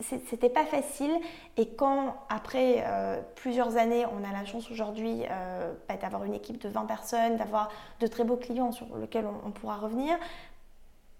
[0.00, 1.12] c'était pas facile.
[1.58, 6.32] Et quand, après euh, plusieurs années, on a la chance aujourd'hui euh, bah, d'avoir une
[6.32, 10.16] équipe de 20 personnes, d'avoir de très beaux clients sur lesquels on, pourra revenir,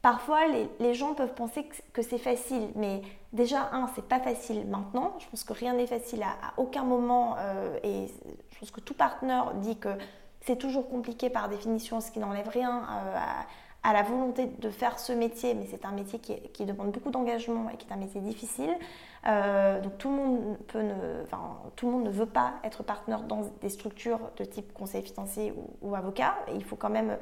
[0.00, 0.40] parfois
[0.80, 2.70] les, gens peuvent penser que, c'est facile.
[2.74, 3.02] Mais
[3.34, 5.14] déjà, un, c'est pas facile maintenant.
[5.18, 7.36] Je pense que rien n'est facile à, aucun moment.
[7.38, 8.06] Euh, et
[8.50, 9.90] je pense que tout partenaire dit que
[10.46, 13.18] c'est toujours compliqué par définition, ce qui n'enlève rien euh,
[13.82, 17.68] à, la volonté de faire ce métier, mais c'est un métier qui, demande beaucoup d'engagement
[17.70, 18.70] et qui est un métier difficile.
[19.26, 20.14] Euh, donc tout le,
[21.90, 26.36] monde ne, veut pas être partenaire dans des structures de type conseil financier ou, avocat.
[26.54, 27.16] Il faut quand même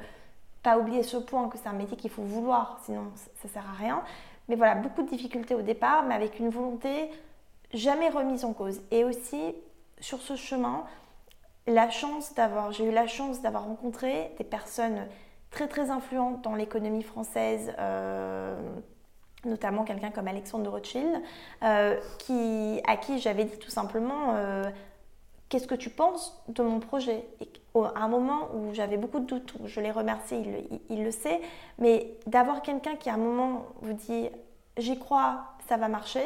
[0.63, 3.73] pas oublier ce point que c'est un métier qu'il faut vouloir, sinon ça sert à
[3.73, 4.01] rien.
[4.47, 7.09] Mais voilà, beaucoup de difficultés au départ, mais avec une volonté
[7.73, 8.81] jamais remise en cause.
[8.91, 9.55] Et aussi,
[9.99, 10.83] sur ce chemin,
[11.67, 15.07] la chance d'avoir, j'ai eu la chance d'avoir rencontré des personnes
[15.49, 18.59] très très influentes dans l'économie française, euh,
[19.45, 21.21] notamment quelqu'un comme Alexandre de Rothschild,
[21.63, 24.63] euh, qui, à qui j'avais dit tout simplement euh,
[25.47, 27.23] Qu'est-ce que tu penses de mon projet?
[27.39, 31.39] Et À un moment où j'avais beaucoup de doutes, je l'ai remercié, il, le sait,
[31.77, 34.29] mais d'avoir quelqu'un qui à un moment vous dit
[34.77, 36.23] J'y crois, ça va marcher,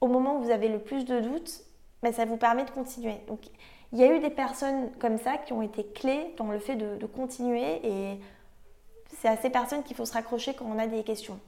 [0.00, 1.64] au moment où vous avez le plus de doutes,
[2.02, 3.16] ben, ça vous permet de continuer.
[3.26, 3.40] Donc,
[3.94, 6.74] il y a eu des personnes comme ça qui ont été clés dans le fait
[6.74, 8.18] de, continuer et
[9.20, 11.38] c'est à ces personnes qu'il faut se raccrocher quand on a des questions.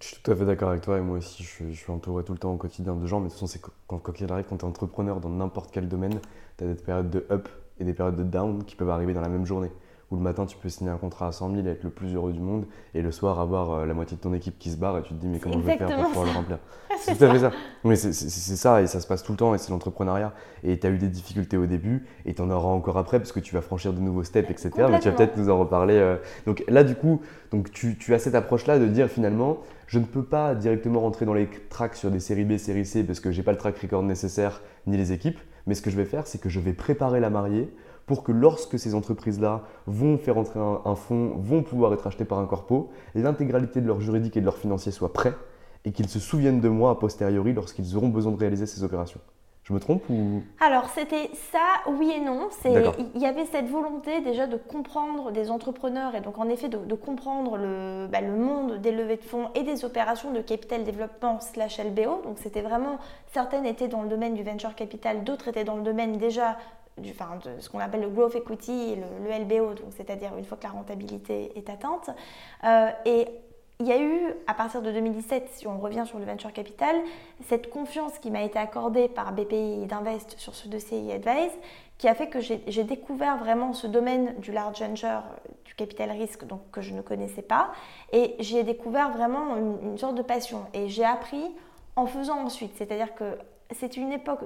[0.00, 2.32] Je suis tout à fait d'accord avec toi et moi aussi je, suis entouré tout
[2.32, 4.64] le temps au quotidien de gens, mais de toute façon, c'est quand, arrive, quand tu
[4.64, 6.20] es entrepreneur dans n'importe quel domaine,
[6.58, 9.20] tu as des périodes de up et des périodes de down qui peuvent arriver dans
[9.20, 9.70] la même journée
[10.14, 12.14] où le matin tu peux signer un contrat à 100 000 et être le plus
[12.14, 14.76] heureux du monde et le soir avoir euh, la moitié de ton équipe qui se
[14.76, 16.58] barre et tu te dis mais comment je vais faire pour pouvoir le remplir
[17.00, 17.50] C'est tout à fait ça.
[17.82, 20.32] Mais c'est ça et ça se passe tout le temps et c'est l'entrepreneuriat.
[20.62, 23.32] Et tu as eu des difficultés au début et tu en auras encore après parce
[23.32, 24.70] que tu vas franchir de nouveaux steps, etc.
[24.88, 25.96] Mais tu vas peut-être nous en reparler.
[25.96, 26.16] Euh.
[26.46, 30.04] Donc là du coup, donc tu, tu as cette approche-là de dire finalement je ne
[30.04, 33.30] peux pas directement rentrer dans les tracks sur des séries B, séries C parce que
[33.30, 35.38] j'ai pas le track record nécessaire ni les équipes.
[35.66, 37.72] Mais ce que je vais faire, c'est que je vais préparer la mariée
[38.06, 42.38] pour que lorsque ces entreprises-là vont faire entrer un, fonds, vont pouvoir être achetées par
[42.38, 45.34] un corpo, l'intégralité de leur juridique et de leur financier soit prêt
[45.84, 49.20] et qu'ils se souviennent de moi a posteriori lorsqu'ils auront besoin de réaliser ces opérations.
[49.64, 50.42] Je me trompe ou?
[50.60, 52.50] Alors c'était ça, oui et non.
[53.14, 56.94] Il y avait cette volonté déjà de comprendre des entrepreneurs et donc en effet de,
[56.94, 61.40] comprendre le, bah, le, monde des levées de fonds et des opérations de capital développement
[61.40, 62.20] slash LBO.
[62.24, 62.98] Donc c'était vraiment,
[63.32, 66.58] certaines étaient dans le domaine du venture capital, d'autres étaient dans le domaine déjà
[66.98, 70.70] de ce qu'on appelle le growth equity et le, LBO, c'est-à-dire une fois que la
[70.70, 72.10] rentabilité est atteinte.
[72.64, 73.26] Euh, et
[73.80, 76.94] il y a eu, à partir de 2017, si on revient sur le venture capital,
[77.48, 81.50] cette confiance qui m'a été accordée par BPI d'Invest sur ce dossier e-advise,
[81.98, 85.22] qui a fait que j'ai découvert vraiment ce domaine du large venture,
[85.64, 87.72] du capital risque, donc que je ne connaissais pas,
[88.12, 90.66] et j'ai découvert vraiment une, sorte de passion.
[90.72, 91.44] Et j'ai appris
[91.96, 93.38] en faisant ensuite, c'est-à-dire que
[93.72, 94.40] c'est une époque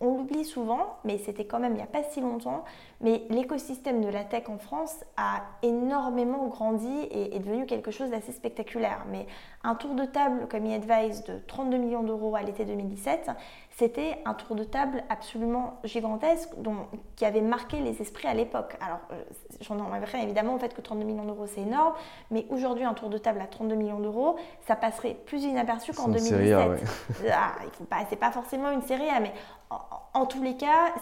[0.00, 2.64] on l'oublie souvent, mais c'était quand même il n'y a pas si longtemps,
[3.00, 8.10] mais l'écosystème de la tech en France a énormément grandi et est devenu quelque chose
[8.10, 9.04] d'assez spectaculaire.
[9.10, 9.26] Mais
[9.64, 13.30] un tour de table comme e-advise de 32 millions d'euros à l'été 2017,
[13.70, 16.76] c'était un tour de table absolument gigantesque dont,
[17.16, 18.76] qui avait marqué les esprits à l'époque.
[18.80, 19.22] Alors, euh,
[19.60, 21.94] j'en rien évidemment au fait que 32 millions d'euros c'est énorme,
[22.30, 26.08] mais aujourd'hui un tour de table à 32 millions d'euros, ça passerait plus inaperçu qu'en
[26.08, 26.82] 2017.
[27.30, 27.54] Ah,
[28.08, 29.32] c'est pas forcément une série A, mais
[30.14, 30.92] en, tous les cas,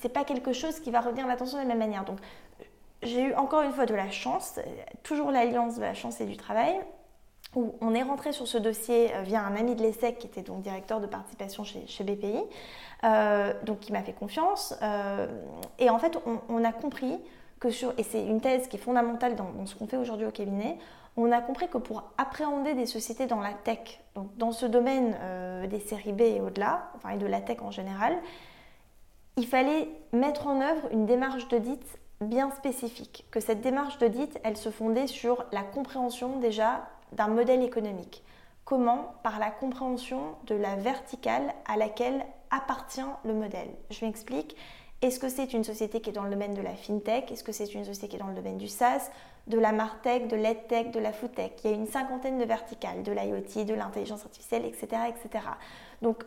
[0.00, 2.04] c'est pas quelque chose qui va revenir l'attention de la même manière.
[2.04, 2.18] Donc,
[3.02, 4.58] j'ai eu encore une fois de la chance,
[5.02, 6.80] toujours l'alliance de la chance et du travail,
[7.54, 10.42] où on est rentré sur ce dossier euh, via un ami de l'ESSEC qui était
[10.42, 12.42] donc directeur de participation chez, BPI,
[13.04, 14.74] euh, donc qui m'a fait confiance.
[14.82, 15.26] Euh,
[15.78, 17.18] et en fait, on, a compris
[17.58, 20.30] que sur, et c'est une thèse qui est fondamentale dans, ce qu'on fait aujourd'hui au
[20.30, 20.78] cabinet,
[21.16, 25.16] on a compris que pour appréhender des sociétés dans la tech, donc dans ce domaine
[25.68, 28.16] des séries B et au-delà, et de la tech en général,
[29.36, 34.56] il fallait mettre en œuvre une démarche d'audit bien spécifique, que cette démarche d'audit, elle
[34.56, 38.24] se fondait sur la compréhension déjà d'un modèle économique.
[38.64, 43.70] Comment Par la compréhension de la verticale à laquelle appartient le modèle.
[43.90, 44.56] Je m'explique.
[45.00, 47.30] Est-ce que c'est une société qui est dans le domaine de la fintech?
[47.30, 49.10] Est-ce que c'est une société qui est dans le domaine du SaaS,
[49.48, 53.02] de la martech, de l'edtech, de la foodtech Il y a une cinquantaine de verticales,
[53.02, 55.02] de l'IoT, de l'intelligence artificielle, etc..
[56.02, 56.24] Donc,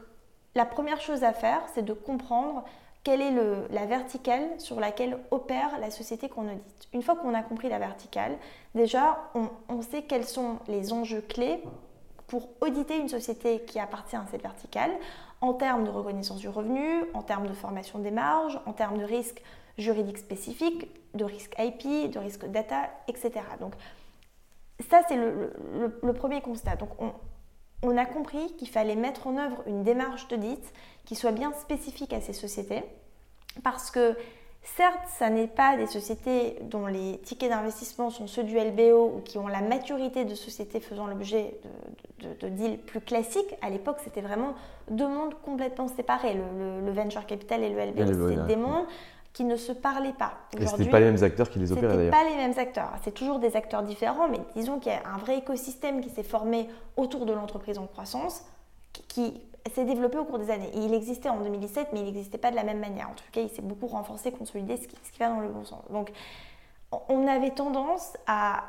[0.55, 2.65] la première chose à faire, c'est de comprendre
[3.03, 3.33] quelle est
[3.71, 6.87] la verticale sur laquelle opère la société qu'on audite.
[6.93, 8.37] Une fois qu'on a compris la verticale,
[8.75, 11.63] déjà, on, sait quels sont les enjeux clés
[12.27, 14.91] pour auditer une société qui appartient à cette verticale
[15.41, 19.03] en termes de reconnaissance du revenu, en termes de formation des marges, en termes de
[19.03, 19.41] risques
[19.77, 23.31] juridiques spécifiques, de risques IP, de risques data, etc.
[23.59, 23.73] Donc
[24.89, 26.75] ça, c'est le, premier constat.
[26.75, 27.13] Donc on,
[27.83, 30.61] on a compris qu'il fallait mettre en œuvre une démarche d'audit
[31.05, 32.83] qui soit bien spécifique à ces sociétés,
[33.63, 34.15] parce que
[34.63, 39.21] certes, ça n'est pas des sociétés dont les tickets d'investissement sont ceux du LBO ou
[39.21, 41.55] qui ont la maturité de sociétés faisant l'objet
[42.19, 43.55] de, deals plus classiques.
[43.61, 44.53] À l'époque, c'était vraiment
[44.89, 48.29] deux mondes complètement séparés, le, venture capital et le LBO.
[48.29, 48.85] C'est des mondes
[49.33, 50.33] qui ne se parlaient pas.
[50.57, 52.11] Et ce pas les mêmes acteurs qui les opéraient d'ailleurs.
[52.11, 52.91] pas les mêmes acteurs.
[53.03, 56.23] C'est toujours des acteurs différents, mais disons qu'il y a un vrai écosystème qui s'est
[56.23, 56.67] formé
[56.97, 58.43] autour de l'entreprise en croissance
[59.07, 59.41] qui
[59.73, 60.71] s'est développé au cours des années.
[60.73, 63.09] il existait en 2017, mais il n'existait pas de la même manière.
[63.09, 65.47] En tout cas, il s'est beaucoup renforcé, consolidé, ce qui, ce qui va dans le
[65.47, 65.83] bon sens.
[65.91, 66.11] Donc,
[67.09, 68.63] on avait tendance à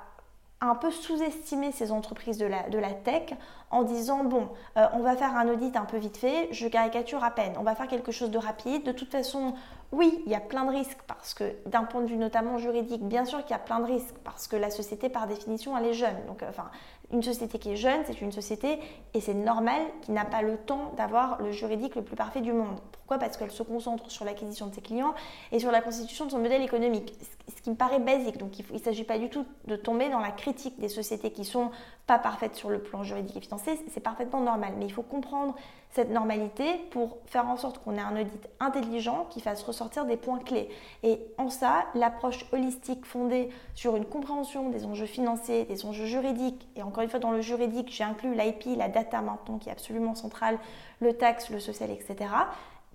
[0.61, 3.35] un peu sous-estimer ces entreprises de la, de la tech
[3.71, 7.25] en disant bon, euh, on va faire un audit un peu vite fait, je caricature
[7.25, 8.85] à peine, on va faire quelque chose de rapide.
[8.85, 9.55] De toute façon,
[9.93, 13.07] oui, il y a plein de risques parce que d'un point de vue notamment juridique,
[13.07, 15.87] bien sûr qu'il y a plein de risques parce que la société par définition elle
[15.87, 16.17] est jeune.
[16.27, 16.71] Donc, euh, enfin,
[17.13, 18.79] une société qui est jeune, c'est une société,
[19.13, 22.55] et c'est normal, qui n'a pas le temps d'avoir le juridique le plus parfait du
[22.55, 22.81] monde.
[23.19, 25.15] Parce qu'elle se concentre sur l'acquisition de ses clients
[25.51, 27.15] et sur la constitution de son modèle économique,
[27.55, 28.39] ce qui me paraît basique.
[28.39, 31.45] Donc il ne s'agit pas du tout de tomber dans la critique des sociétés qui
[31.45, 31.71] sont
[32.07, 34.75] pas parfaites sur le plan juridique et financier, c'est parfaitement normal.
[34.77, 35.55] Mais il faut comprendre
[35.91, 40.17] cette normalité pour faire en sorte qu'on ait un audit intelligent qui fasse ressortir des
[40.17, 40.69] points clés.
[41.03, 46.67] Et en ça, l'approche holistique fondée sur une compréhension des enjeux financiers, des enjeux juridiques,
[46.77, 49.73] et encore une fois dans le juridique, j'ai inclus l'IP, la data maintenant qui est
[49.73, 50.59] absolument centrale,
[51.01, 52.31] le taxe, le social, etc.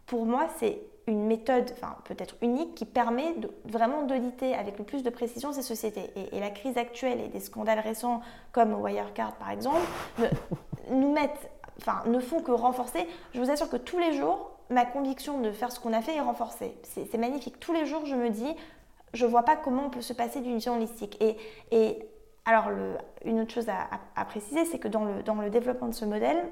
[0.07, 4.83] Pour moi, c'est une méthode, enfin peut-être unique, qui permet de, vraiment d'auditer avec le
[4.83, 6.09] plus de précision ces sociétés.
[6.33, 9.85] Et, la crise actuelle et des scandales récents comme Wirecard par exemple,
[10.89, 11.49] nous mettent
[11.79, 13.07] enfin, ne font que renforcer.
[13.33, 16.15] Je vous assure que tous les jours, ma conviction de faire ce qu'on a fait
[16.15, 16.75] est renforcée.
[16.83, 17.59] C'est magnifique.
[17.59, 18.55] Tous les jours, je me dis,
[19.13, 21.21] je ne vois pas comment on peut se passer d'une vision holistique.
[21.21, 21.37] Et,
[21.71, 21.99] et
[22.45, 25.93] alors, le, une autre chose à, préciser, c'est que dans le, dans le développement de
[25.93, 26.49] ce modèle,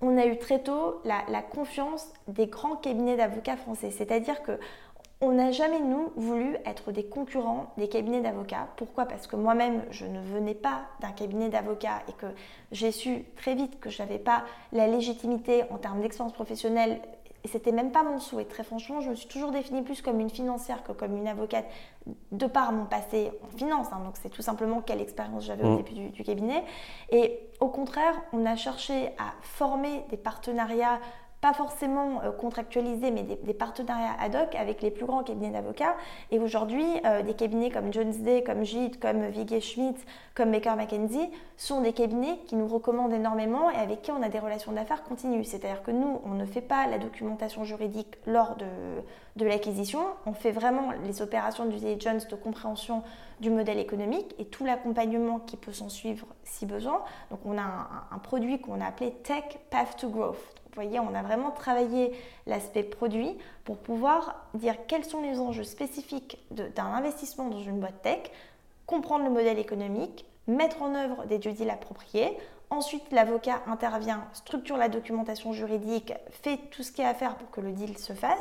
[0.00, 3.90] on a eu très tôt la, confiance des grands cabinets d'avocats français.
[3.90, 4.58] C'est-à-dire que
[5.20, 8.68] on n'a jamais, nous, voulu être des concurrents des cabinets d'avocats.
[8.76, 9.04] Pourquoi?
[9.04, 12.26] Parce que moi-même, je ne venais pas d'un cabinet d'avocats et que
[12.70, 17.00] j'ai su très vite que je n'avais pas la légitimité en termes d'expérience professionnelle.
[17.44, 18.44] Et c'était même pas mon souhait.
[18.44, 21.66] Très franchement, je me suis toujours définie plus comme une financière que comme une avocate,
[22.32, 23.88] de par mon passé en finance.
[23.92, 24.00] Hein.
[24.04, 25.82] Donc c'est tout simplement quelle expérience j'avais au mmh.
[25.82, 26.64] début du cabinet.
[27.10, 30.98] Et au contraire, on a cherché à former des partenariats
[31.40, 35.96] pas forcément euh, contractualisés, mais des, partenariats ad hoc avec les plus grands cabinets d'avocats.
[36.30, 40.00] Et aujourd'hui, euh, des cabinets comme Jones Day, comme Gide, comme Vigée Schmidt,
[40.34, 44.28] comme Baker McKenzie sont des cabinets qui nous recommandent énormément et avec qui on a
[44.28, 45.44] des relations d'affaires continues.
[45.44, 48.66] C'est-à-dire que nous, on ne fait pas la documentation juridique lors de,
[49.36, 53.02] de l'acquisition, on fait vraiment les opérations du diligence de compréhension
[53.40, 57.02] du modèle économique et tout l'accompagnement qui peut s'en suivre si besoin.
[57.30, 57.62] Donc on a
[58.10, 60.54] un produit qu'on a appelé Tech Path to Growth.
[60.78, 62.12] Vous voyez, on a vraiment travaillé
[62.46, 68.00] l'aspect produit pour pouvoir dire quels sont les enjeux spécifiques d'un investissement dans une boîte
[68.02, 68.30] tech,
[68.86, 72.38] comprendre le modèle économique, mettre en œuvre des due deals appropriés.
[72.70, 77.34] Ensuite, l'avocat intervient, structure la documentation juridique, fait tout ce qu'il y a à faire
[77.34, 78.38] pour que le deal se fasse.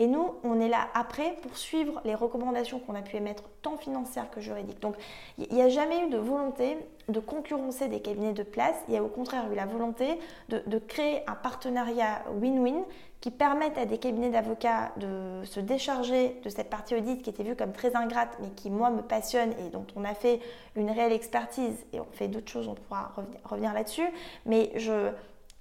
[0.00, 3.76] Et nous, on est là après pour suivre les recommandations qu'on a pu émettre, tant
[3.76, 4.80] financières que juridiques.
[4.80, 4.94] Donc,
[5.36, 6.78] il n'y a jamais eu de volonté
[7.08, 8.76] de concurrencer des cabinets de place.
[8.88, 12.82] Il y a au contraire eu la volonté de, créer un partenariat win-win
[13.20, 17.42] qui permette à des cabinets d'avocats de se décharger de cette partie audit qui était
[17.42, 20.40] vue comme très ingrate, mais qui, moi, me passionne et dont on a fait
[20.76, 21.84] une réelle expertise.
[21.92, 23.12] Et on fait d'autres choses, on pourra
[23.44, 24.08] revenir, là-dessus.
[24.46, 25.10] Mais je,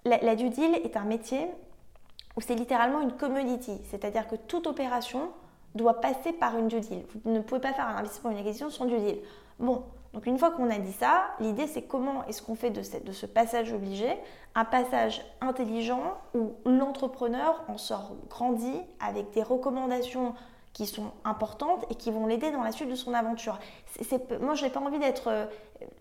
[0.06, 1.50] la, la due deal est un métier
[2.36, 5.32] où c'est littéralement une commodity, c'est-à-dire que toute opération
[5.76, 7.04] doit passer par une due deal.
[7.24, 9.20] Vous ne pouvez pas faire un investissement ou une acquisition sans due deal.
[9.60, 12.82] Bon, donc une fois qu'on a dit ça, l'idée c'est comment est-ce qu'on fait de,
[13.06, 14.18] de, ce passage obligé
[14.56, 20.34] un passage intelligent où l'entrepreneur en sort grandi avec des recommandations
[20.74, 23.60] qui sont importantes et qui vont l'aider dans la suite de son aventure.
[24.42, 25.46] moi, je n'ai pas envie d'être euh,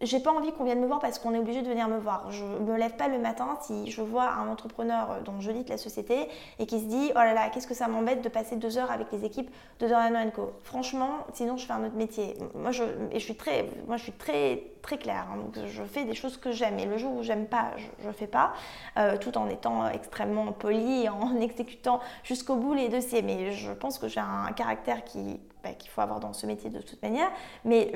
[0.01, 2.31] j'ai pas envie qu'on vienne me voir parce qu'on est obligé de venir me voir.
[2.31, 5.79] Je me lève pas le matin si je vois un entrepreneur dont je lis la
[5.79, 8.79] société et qui se dit oh là là qu'est-ce que ça m'embête de passer deux
[8.79, 9.51] heures avec les équipes
[9.81, 10.53] de Dorano Co.
[10.63, 12.37] Franchement, sinon je fais un autre métier.
[12.55, 15.27] Moi je et je suis très moi je suis très très claire.
[15.33, 15.37] Hein.
[15.37, 18.13] donc je fais des choses que j'aime et le jour où j'aime pas, je, ne
[18.13, 18.53] fais pas,
[18.97, 23.23] euh, tout en étant extrêmement poli en exécutant jusqu'au bout les dossiers.
[23.23, 26.71] Mais je pense que j'ai un caractère qui bah, qu'il faut avoir dans ce métier
[26.71, 27.31] de toute manière,
[27.65, 27.93] mais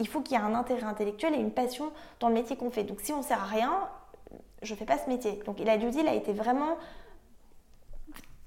[0.00, 2.70] il faut qu'il y ait un intérêt intellectuel et une passion dans le métier qu'on
[2.70, 2.84] fait.
[2.84, 3.88] Donc si on ne sert à rien,
[4.62, 5.40] je ne fais pas ce métier.
[5.46, 6.76] Donc la due deal a été vraiment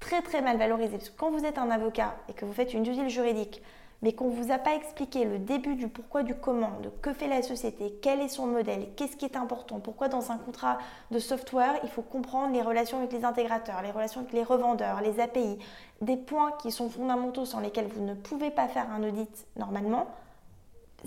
[0.00, 0.98] très très mal valorisé.
[0.98, 3.62] Parce que quand vous êtes un avocat et que vous faites une due deal juridique,
[4.02, 7.12] mais qu'on ne vous a pas expliqué le début du pourquoi du comment, de que
[7.12, 10.78] fait la société, quel est son modèle, qu'est-ce qui est important, pourquoi dans un contrat
[11.10, 15.00] de software, il faut comprendre les relations avec les intégrateurs, les relations avec les revendeurs,
[15.00, 15.58] les API,
[16.00, 20.06] des points qui sont fondamentaux sans lesquels vous ne pouvez pas faire un audit normalement.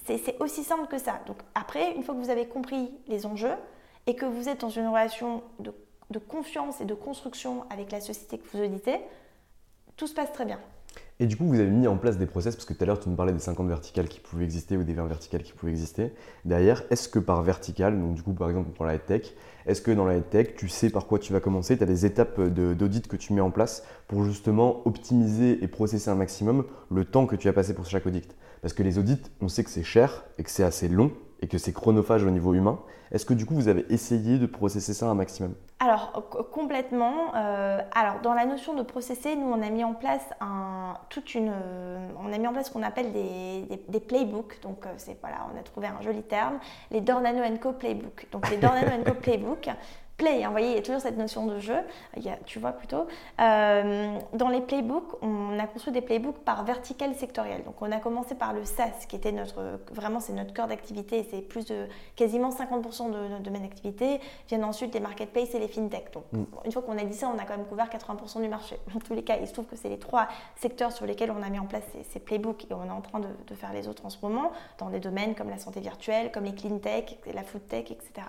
[0.05, 1.19] C'est aussi simple que ça.
[1.25, 3.55] Donc après, une fois que vous avez compris les enjeux
[4.07, 5.73] et que vous êtes dans une relation de,
[6.09, 8.99] de confiance et de construction avec la société que vous auditez,
[9.97, 10.59] tout se passe très bien.
[11.21, 12.99] Et du coup, vous avez mis en place des process, parce que tout à l'heure,
[12.99, 15.73] tu nous parlais des 50 verticales qui pouvaient exister ou des 20 verticales qui pouvaient
[15.73, 16.13] exister.
[16.45, 19.33] Derrière, est-ce que par verticale, donc du coup, par exemple, pour la tech,
[19.65, 21.75] est-ce que dans la tech, tu sais par quoi tu vas commencer?
[21.77, 26.09] Tu as des étapes d'audit que tu mets en place pour justement optimiser et processer
[26.09, 28.33] un maximum le temps que tu as passé pour chaque audit?
[28.61, 31.11] Parce que les audits, on sait que c'est cher et que c'est assez long
[31.41, 32.79] et que c'est chronophage au niveau humain.
[33.11, 35.55] Est-ce que du coup vous avez essayé de processer ça un maximum?
[35.79, 36.11] Alors
[36.51, 37.33] complètement.
[37.35, 41.33] Euh, alors dans la notion de processer, nous on a mis en place un, toute
[41.33, 44.59] une, euh, on a mis en place ce qu'on appelle des, des, playbooks.
[44.61, 46.59] Donc euh, c'est voilà, on a trouvé un joli terme,
[46.91, 48.27] les Dornano Co playbook.
[48.31, 49.69] Donc les Dornano Co playbook
[50.19, 50.43] play.
[50.43, 51.79] Hein, vous voyez, il y a toujours cette notion de jeu.
[52.15, 53.07] Il y a, tu vois plutôt.
[53.39, 57.63] Euh, dans les playbooks, on a construit des playbooks par vertical sectoriel.
[57.63, 61.25] Donc, on a commencé par le SaaS, qui était notre, vraiment, c'est notre cœur d'activité.
[61.31, 64.19] C'est plus de quasiment 50% de notre domaine d'activité.
[64.47, 66.11] Viennent ensuite les marketplaces et les fintech.
[66.13, 66.43] Donc, mm.
[66.65, 68.77] une fois qu'on a dit ça, on a quand même couvert 80% du marché.
[68.93, 71.41] Dans tous les cas, il se trouve que c'est les trois secteurs sur lesquels on
[71.41, 73.87] a mis en place ces, playbooks et on est en train de, de, faire les
[73.87, 77.17] autres en ce moment, dans des domaines comme la santé virtuelle, comme les clean tech,
[77.33, 78.23] la food tech, etc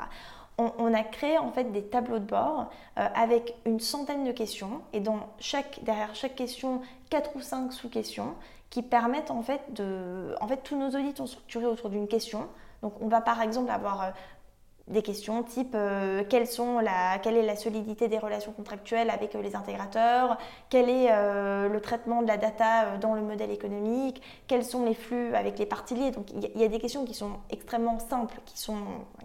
[0.79, 4.83] on, a créé en fait des tableaux de bord euh, avec une centaine de questions
[4.93, 8.35] et dans chaque, derrière chaque question, quatre ou cinq sous-questions
[8.69, 10.35] qui permettent en fait de...
[10.41, 12.49] En fait, tous nos audits sont structurés autour d'une question.
[12.83, 14.11] Donc on va par exemple avoir euh,
[14.89, 19.55] des questions type euh, sont la, quelle est la solidité des relations contractuelles avec les
[19.55, 20.37] intégrateurs,
[20.69, 21.09] quel est
[21.69, 25.67] le traitement de la data dans le modèle économique, quels sont les flux avec les
[25.67, 26.11] parties liées?
[26.11, 28.79] Donc il y, a des questions qui sont extrêmement simples, qui sont,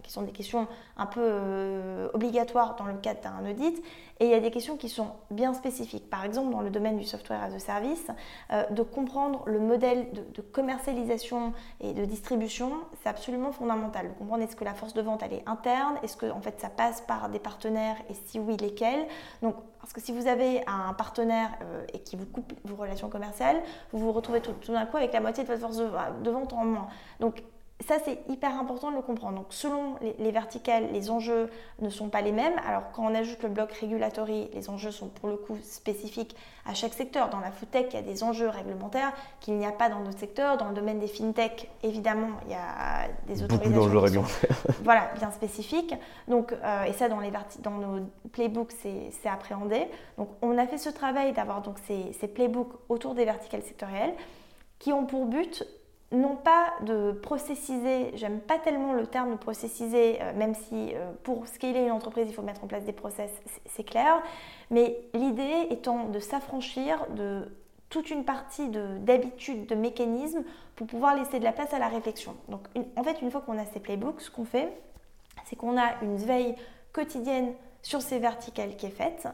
[0.04, 0.68] qui sont des questions
[0.98, 3.84] un peu obligatoires dans le cadre d'un audit.
[4.20, 6.10] Et il y a des questions qui sont bien spécifiques.
[6.10, 8.08] Par exemple, dans le domaine du software as a service,
[8.52, 12.72] euh, de comprendre le modèle de, commercialisation et de distribution,
[13.02, 14.08] c'est absolument fondamental.
[14.08, 16.62] De comprendre est-ce que la force de vente, elle est interne, est-ce que en fait,
[16.62, 17.98] ça passe par des partenaires?
[18.10, 19.06] Et si oui, lesquels?
[19.42, 23.10] Donc, parce que si vous avez un partenaire euh, et qui vous coupe vos relations
[23.10, 25.90] commerciales, vous vous retrouvez tout, d'un coup avec la moitié de votre force de,
[26.24, 26.88] de vente en moins.
[27.20, 27.44] Donc,
[27.84, 29.38] ça, c'est hyper important de le comprendre.
[29.38, 31.50] Donc, selon les, verticales, les enjeux
[31.80, 32.54] ne sont pas les mêmes.
[32.66, 36.74] Alors, quand on ajoute le bloc régulatory, les enjeux sont pour le coup spécifiques à
[36.74, 37.30] chaque secteur.
[37.30, 39.12] Dans la foodtech, il y a des enjeux réglementaires
[39.42, 40.56] qu'il n'y a pas dans d'autres secteurs.
[40.56, 43.72] Dans le domaine des fintech, évidemment, il y a des autorisations.
[43.72, 44.58] Beaucoup d'enjeux réglementaires.
[44.84, 45.94] voilà, bien spécifiques.
[46.30, 49.86] Donc, euh, et ça, dans, les dans nos playbooks, c'est appréhendé.
[50.18, 54.14] Donc, on a fait ce travail d'avoir donc ces, ces playbooks autour des verticales sectorielles
[54.80, 55.66] qui ont pour but
[56.16, 61.12] non pas de processiser, j'aime pas tellement le terme de processiser, euh, même si euh,
[61.24, 63.32] pour scaler une entreprise, il faut mettre en place des process,
[63.66, 64.22] c'est clair,
[64.72, 67.48] mais l'idée étant de s'affranchir de
[67.90, 70.44] toute une partie d'habitudes, de, mécanismes
[70.76, 72.36] pour pouvoir laisser de la place à la réflexion.
[72.50, 74.72] Donc en fait, une fois qu'on a ces playbooks, ce qu'on fait,
[75.46, 76.56] c'est qu'on a une veille
[76.92, 79.28] quotidienne sur ces verticales qui est faite,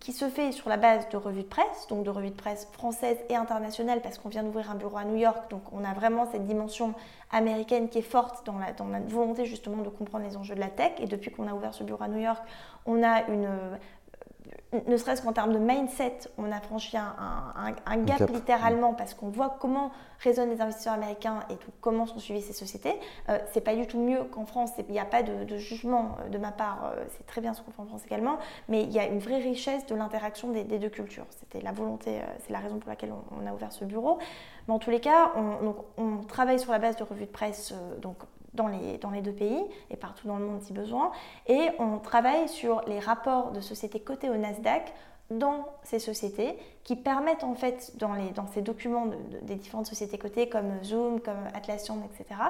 [0.00, 2.68] qui se fait sur la base de revues de presse, donc de revues de presse
[2.72, 5.92] françaises et internationales, parce qu'on vient d'ouvrir un bureau à New York, donc on a
[5.92, 6.94] vraiment cette dimension
[7.30, 10.92] américaine qui est forte dans la, volonté justement de comprendre les enjeux de la tech.
[10.98, 12.42] Et depuis qu'on a ouvert ce bureau à New York,
[12.86, 13.48] on a une,
[14.86, 19.56] ne serait-ce qu'en termes de mindset, on a franchi un, gap, littéralement parce qu'on voit
[19.60, 22.94] comment résonnent les investisseurs américains et tout, comment sont suivies ces sociétés.
[23.28, 26.28] Euh, c'est pas du tout mieux qu'en France, il n'y a pas de, jugement euh,
[26.30, 28.38] de ma part, euh, c'est très bien ce qu'on fait en France également,
[28.68, 31.26] mais il y a une vraie richesse de l'interaction des, deux cultures.
[31.30, 34.18] C'était la volonté, c'est la raison pour laquelle on, a ouvert ce bureau.
[34.66, 37.74] Mais en tous les cas, on, on travaille sur la base de revues de presse,
[38.00, 38.16] donc
[38.54, 41.10] dans les, dans les deux pays et partout dans le monde si besoin.
[41.48, 44.92] Et on travaille sur les rapports de sociétés cotées au Nasdaq
[45.30, 49.06] dans ces sociétés qui permettent en fait dans, les, dans ces documents
[49.42, 52.40] des différentes sociétés cotées comme Zoom, comme Atlassian, etc.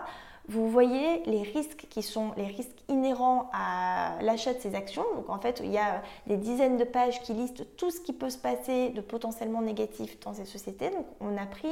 [0.48, 5.04] Vous voyez les risques qui sont les risques inhérents à l'achat de ces actions.
[5.14, 8.12] Donc en fait, il y a des dizaines de pages qui listent tout ce qui
[8.12, 10.90] peut se passer de potentiellement négatif dans ces sociétés.
[10.90, 11.70] Donc on a pris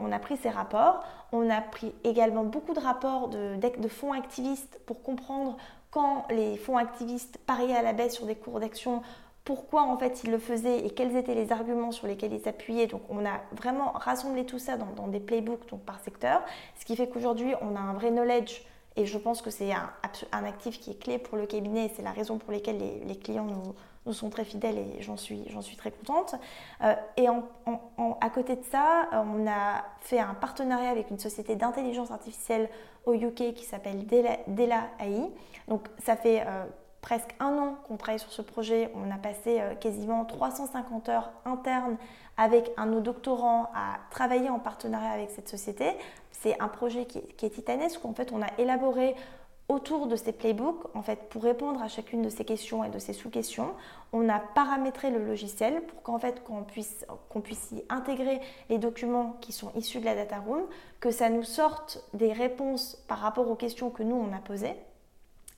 [0.00, 4.80] on a pris ces rapports, on a pris également beaucoup de rapports de, fonds activistes
[4.86, 5.56] pour comprendre
[5.90, 9.02] quand les fonds activistes pariaient à la baisse sur des cours d'action,
[9.44, 12.86] pourquoi en fait ils le faisaient et quels étaient les arguments sur lesquels ils s'appuyaient.
[12.86, 16.42] Donc on a vraiment rassemblé tout ça dans, des playbooks donc par secteur,
[16.78, 18.62] ce qui fait qu'aujourd'hui on a un vrai knowledge
[18.96, 22.02] et je pense que c'est un, actif qui est clé pour le cabinet et c'est
[22.02, 23.74] la raison pour laquelle les clients nous,
[24.08, 25.44] nous sont très fidèles et j'en suis,
[25.76, 26.34] très contente.
[26.82, 32.10] Euh, et à côté de ça, on a fait un partenariat avec une société d'intelligence
[32.10, 32.68] artificielle
[33.06, 35.30] au UK qui s'appelle Dela, AI.
[35.68, 36.64] Donc ça fait euh,
[37.00, 38.90] presque un an qu'on travaille sur ce projet.
[38.94, 41.96] On a passé euh, quasiment 350 heures internes
[42.36, 45.96] avec un de nos doctorants à travailler en partenariat avec cette société.
[46.30, 48.04] C'est un projet qui qui est titanesque.
[48.04, 49.14] En fait, on a élaboré
[49.68, 52.98] autour de ces playbooks, en fait, pour répondre à chacune de ces questions et de
[52.98, 53.74] ces sous-questions,
[54.12, 58.40] on a paramétré le logiciel pour qu'en fait, qu'on puisse, qu'on puisse y intégrer
[58.70, 60.62] les documents qui sont issus de la data room,
[61.00, 64.74] que ça nous sorte des réponses par rapport aux questions que nous, on a posées.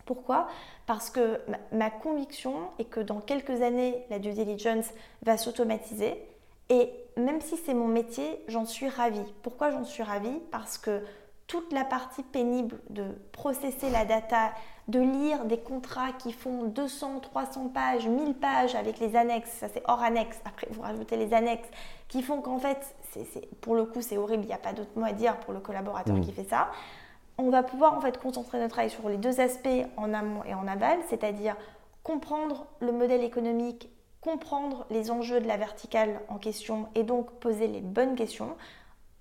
[0.06, 0.48] Pourquoi?
[0.86, 1.40] Parce que
[1.70, 4.86] ma conviction est que dans quelques années, la due diligence
[5.22, 6.20] va s'automatiser.
[6.68, 9.22] Et même si c'est mon métier, j'en suis ravie.
[9.42, 10.40] Pourquoi j'en suis ravie?
[10.50, 11.00] Parce que
[11.50, 14.52] toute la partie pénible de processer la data,
[14.86, 19.66] de lire des contrats qui font 200, 300 pages, 1000 pages avec les annexes, ça
[19.68, 21.68] c'est hors annexe, après vous rajoutez les annexes,
[22.06, 22.94] qui font qu'en fait,
[23.62, 25.58] pour le coup c'est horrible, il n'y a pas d'autre mot à dire pour le
[25.58, 26.20] collaborateur mm.
[26.20, 26.70] qui fait ça.
[27.36, 30.54] On va pouvoir en fait concentrer notre travail sur les deux aspects en amont et
[30.54, 31.56] en aval, c'est-à-dire
[32.04, 33.90] comprendre le modèle économique,
[34.20, 38.56] comprendre les enjeux de la verticale en question et donc poser les bonnes questions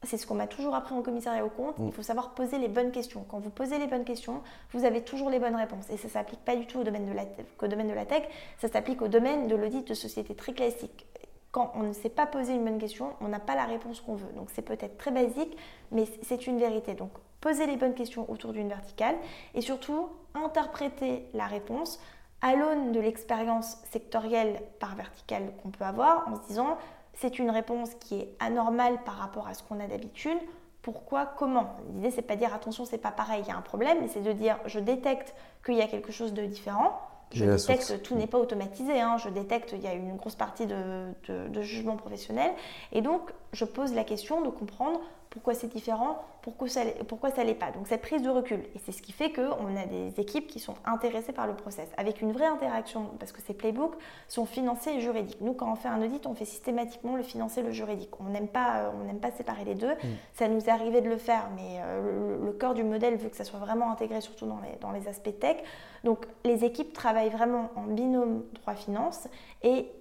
[0.04, 1.76] c'est ce qu'on m'a toujours appris en commissariat au compte.
[1.80, 1.92] Il mm.
[1.92, 3.26] faut savoir poser les bonnes questions.
[3.30, 4.42] Quand vous posez les bonnes questions,
[4.72, 5.90] vous avez toujours les bonnes réponses.
[5.90, 7.26] Et ça ne s'applique pas du tout au domaine de la,
[7.58, 8.24] qu'au domaine de la tech,
[8.60, 11.06] ça s'applique au domaine de l'audit de société très classique.
[11.52, 14.16] Quand on ne sait pas poser une bonne question, on n'a pas la réponse qu'on
[14.16, 14.32] veut.
[14.36, 15.58] Donc c'est peut-être très basique,
[15.92, 16.94] mais c'est une vérité.
[16.94, 19.16] Donc poser les bonnes questions autour d'une verticale
[19.56, 22.00] et surtout interpréter la réponse
[22.42, 26.78] à l'aune de l'expérience sectorielle par verticale qu'on peut avoir en se disant
[27.20, 30.38] c'est une réponse qui est anormale par rapport à ce qu'on a d'habitude.
[30.82, 31.26] Pourquoi?
[31.26, 31.76] Comment?
[31.94, 34.22] L'idée, c'est pas dire attention, c'est pas pareil, il y a un problème, mais c'est
[34.22, 36.98] de dire je détecte qu'il y a quelque chose de différent.
[37.32, 39.18] je détecte, que tout n'est pas automatisé, hein.
[39.18, 42.52] je détecte qu'il y a une grosse partie de, de, jugement professionnel.
[42.94, 47.44] Et donc, je pose la question de comprendre pourquoi c'est différent, pourquoi ça pourquoi ça
[47.44, 47.72] l'est pas.
[47.72, 48.62] Donc cette prise de recul.
[48.74, 51.88] Et c'est ce qui fait qu'on a des équipes qui sont intéressées par le process,
[51.98, 53.94] avec une vraie interaction, parce que ces playbooks
[54.28, 55.40] sont financés et juridiques.
[55.42, 58.20] Nous, quand on fait un audit, on fait systématiquement le financier et le juridique.
[58.20, 59.94] On n'aime pas, on n'aime pas séparer les deux.
[59.94, 60.08] Mm.
[60.34, 63.38] Ça nous est arrivé de le faire, mais euh, le, cœur du modèle veut que
[63.38, 65.58] ça soit vraiment intégré, surtout dans les, dans les aspects tech.
[66.04, 69.28] Donc les équipes travaillent vraiment en binôme droit-finance
[69.62, 69.92] et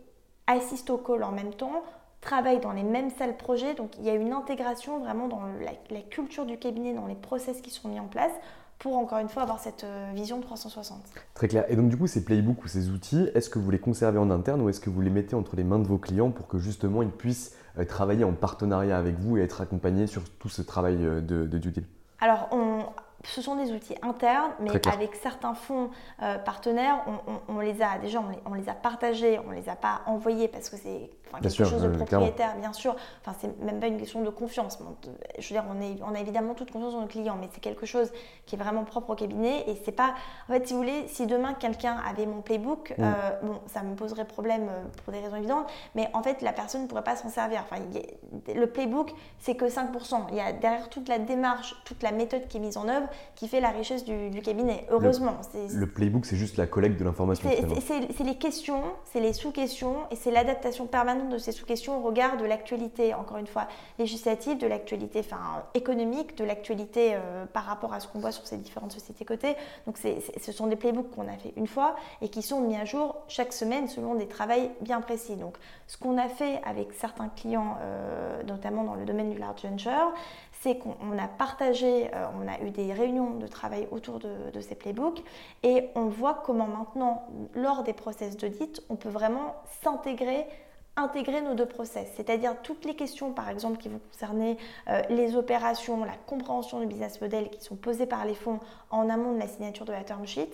[0.47, 1.83] assistent au call en même temps
[2.21, 3.75] travaillent dans les mêmes salles projet.
[3.75, 5.43] Donc il y a une intégration vraiment dans
[5.91, 8.33] la, culture du cabinet, dans les process qui sont mis en place
[8.79, 11.01] pour encore une fois avoir cette euh, vision 360.
[11.35, 11.65] Très clair.
[11.69, 14.31] Et donc du coup, ces playbooks ou ces outils, est-ce que vous les conservez en
[14.31, 16.59] interne ou est-ce que vous les mettez entre les mains de vos clients pour que
[16.59, 20.63] justement ils puissent euh, travailler en partenariat avec vous et être accompagnés sur tout ce
[20.63, 21.73] travail euh, de, de due
[22.21, 22.85] Alors, on,
[23.25, 25.91] ce sont des outils internes, mais avec certains fonds
[26.23, 27.05] euh, partenaires,
[27.49, 30.77] on, les a déjà, on les, a partagés, on les a pas envoyés parce que
[30.77, 31.11] c'est
[31.43, 32.95] quelque chose de propriétaire, bien sûr.
[33.21, 34.79] Enfin, c'est même pas une question de confiance.
[35.39, 37.61] Je veux dire, on, est, on a évidemment toute confiance dans nos clients, mais c'est
[37.61, 38.13] quelque chose
[38.47, 40.15] qui est vraiment propre au cabinet et c'est pas.
[40.49, 43.03] En fait, si vous voulez, si demain quelqu'un avait mon playbook, mm.
[43.03, 45.67] euh, bon, ça me poserait problème euh, pour des raisons évidentes,
[45.97, 47.65] mais en fait, la personne ne pourrait pas s'en servir.
[47.69, 47.83] Enfin,
[48.55, 50.27] le playbook, c'est que 5%.
[50.31, 53.08] Il y a derrière toute la démarche, toute la méthode qui est mise en œuvre
[53.35, 55.37] qui fait la richesse du, cabinet, heureusement.
[55.73, 57.49] Le, playbook, c'est juste la collecte de l'information.
[57.87, 62.37] C'est les questions, c'est les sous-questions et c'est l'adaptation permanente de ces sous-questions au regard
[62.37, 67.93] de l'actualité, encore une fois, législative, de l'actualité enfin, économique, de l'actualité euh, par rapport
[67.93, 69.55] à ce qu'on voit sur ces différentes sociétés cotées.
[69.87, 72.85] Donc ce sont des playbooks qu'on a fait une fois et qui sont mis à
[72.85, 74.49] jour chaque semaine selon des travaux
[74.81, 75.37] bien précis.
[75.37, 75.57] Donc
[75.87, 80.13] ce qu'on a fait avec certains clients, euh, notamment dans le domaine du large venture,
[80.61, 84.75] c'est qu'on a partagé, euh, on a eu des réunions de travail autour de, ces
[84.75, 85.23] playbooks
[85.63, 90.47] et on voit comment maintenant, lors des process d'audit, on peut vraiment s'intégrer
[90.97, 94.57] intégrer nos deux process, c'est-à-dire toutes les questions par exemple qui vont concerner
[94.89, 98.59] euh, les opérations, la compréhension du business model qui sont posées par les fonds
[98.91, 100.51] en amont de la signature de la term sheet.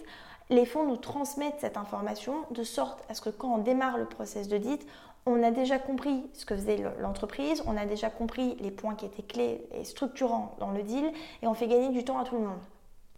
[0.50, 4.05] Les fonds nous transmettent cette information de sorte à ce que quand on démarre le
[4.05, 4.86] process d'audit,
[5.27, 9.07] on a déjà compris ce que faisait l'entreprise, on a déjà compris les points qui
[9.07, 11.11] étaient clés et structurants dans le deal
[11.43, 12.61] et on fait gagner du temps à tout le monde.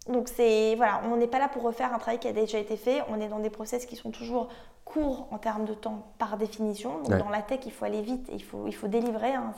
[0.07, 2.77] Donc c'est voilà, on n'est pas là pour refaire un travail qui a déjà été
[2.77, 4.47] fait, on est dans des process qui sont toujours
[4.85, 7.01] courts en termes de temps par définition.
[7.01, 9.53] Donc dans la tech, il faut aller vite, il faut, il faut délivrer, hein.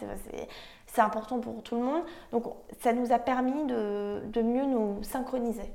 [0.88, 2.02] c'est important pour tout le monde.
[2.32, 2.45] Donc
[2.80, 5.72] ça nous a permis de, de mieux nous synchroniser.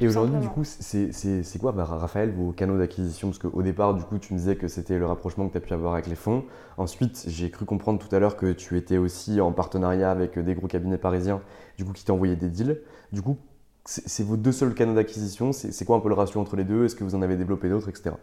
[0.00, 3.28] Et aujourd'hui, du coup, c'est quoi, bah, Raphaël, vos canaux d'acquisition?
[3.28, 5.60] Parce qu'au départ, du coup, tu me disais que c'était le rapprochement que tu as
[5.60, 6.44] pu avoir avec les fonds.
[6.76, 10.54] Ensuite, j'ai cru comprendre tout à l'heure que tu étais aussi en partenariat avec des
[10.54, 11.40] gros cabinets parisiens,
[11.78, 12.80] du coup, qui t'envoyaient des deals.
[13.12, 13.38] Du coup,
[13.84, 16.84] c'est vos deux seuls canaux d'acquisition C'est quoi un peu le ratio entre les deux?
[16.86, 18.16] Est-ce que vous en avez développé d'autres, etc.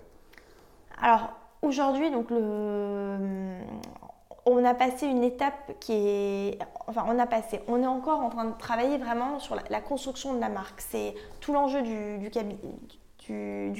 [1.01, 3.59] Alors, aujourd'hui, donc le
[4.45, 6.59] on a passé une étape qui est.
[6.87, 7.61] Enfin, on a passé.
[7.67, 10.81] On est encore en train de travailler vraiment sur la, construction de la marque.
[10.81, 12.29] C'est tout l'enjeu du, du,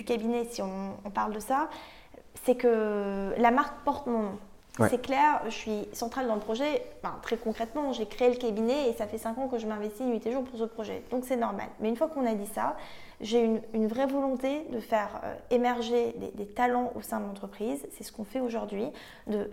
[0.04, 1.70] cabinet, si on, parle de ça.
[2.44, 4.38] C'est que la marque porte mon nom.
[4.90, 6.84] C'est clair, je suis centrale dans le projet.
[7.22, 10.22] très concrètement, j'ai créé le cabinet et ça fait 5 ans que je m'investis nuit
[10.26, 11.04] et jour pour ce projet.
[11.12, 11.68] Donc c'est normal.
[11.80, 12.78] Mais une fois qu'on a dit ça,
[13.22, 17.86] j'ai une, vraie volonté de faire euh, émerger des, talents au sein de l'entreprise.
[17.92, 18.86] C'est ce qu'on fait aujourd'hui,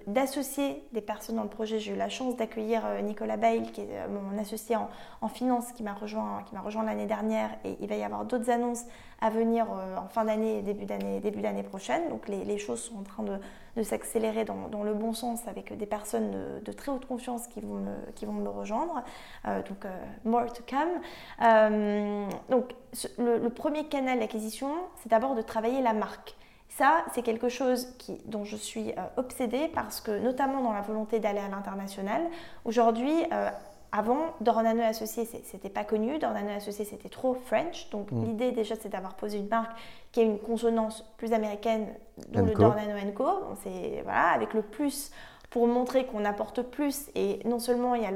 [0.06, 1.78] d'associer des personnes dans le projet.
[1.78, 5.72] J'ai eu la chance d'accueillir euh, Nicolas Bail, qui est euh, mon associé en, finance,
[5.72, 7.50] qui m'a rejoint, rejoint l'année dernière.
[7.64, 8.84] Et il va y avoir d'autres annonces
[9.20, 12.08] à venir en fin d'année début d'année, début d'année prochaine.
[12.08, 16.30] Donc les, choses sont en train de, s'accélérer dans, le bon sens avec des personnes
[16.64, 19.02] de, très haute confiance qui vont me, qui vont me rejoindre.
[19.44, 19.86] donc
[20.24, 22.30] more to come.
[22.48, 22.74] donc
[23.18, 24.70] le, premier canal d'acquisition,
[25.02, 26.36] c'est d'abord de travailler la marque.
[26.68, 30.82] Ça, c'est quelque chose qui, dont je suis euh, obsédée parce que, notamment dans la
[30.82, 32.22] volonté d'aller à l'international,
[32.64, 33.50] aujourd'hui, euh,
[33.92, 36.18] avant, Dornano Associé, c'était pas connu.
[36.18, 37.88] Dornano Associé, c'était trop French.
[37.90, 38.24] Donc, mm.
[38.24, 39.76] l'idée déjà, c'est d'avoir posé une marque
[40.12, 41.86] qui a une consonance plus américaine,
[42.28, 43.28] dont le Dornano Co.
[43.62, 45.10] C'est voilà, avec le plus
[45.50, 47.10] pour montrer qu'on apporte plus.
[47.14, 48.12] Et non seulement il y a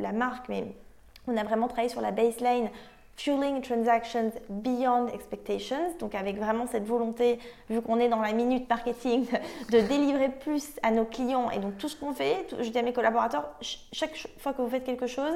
[0.00, 0.74] la marque, mais
[1.26, 2.70] on a vraiment travaillé sur la baseline
[3.18, 8.68] Fueling Transactions Beyond Expectations, donc avec vraiment cette volonté, vu qu'on est dans la minute
[8.68, 9.26] marketing,
[9.72, 11.50] de délivrer plus à nos clients.
[11.50, 14.68] Et donc tout ce qu'on fait, je dis à mes collaborateurs, chaque fois que vous
[14.68, 15.32] faites quelque chose,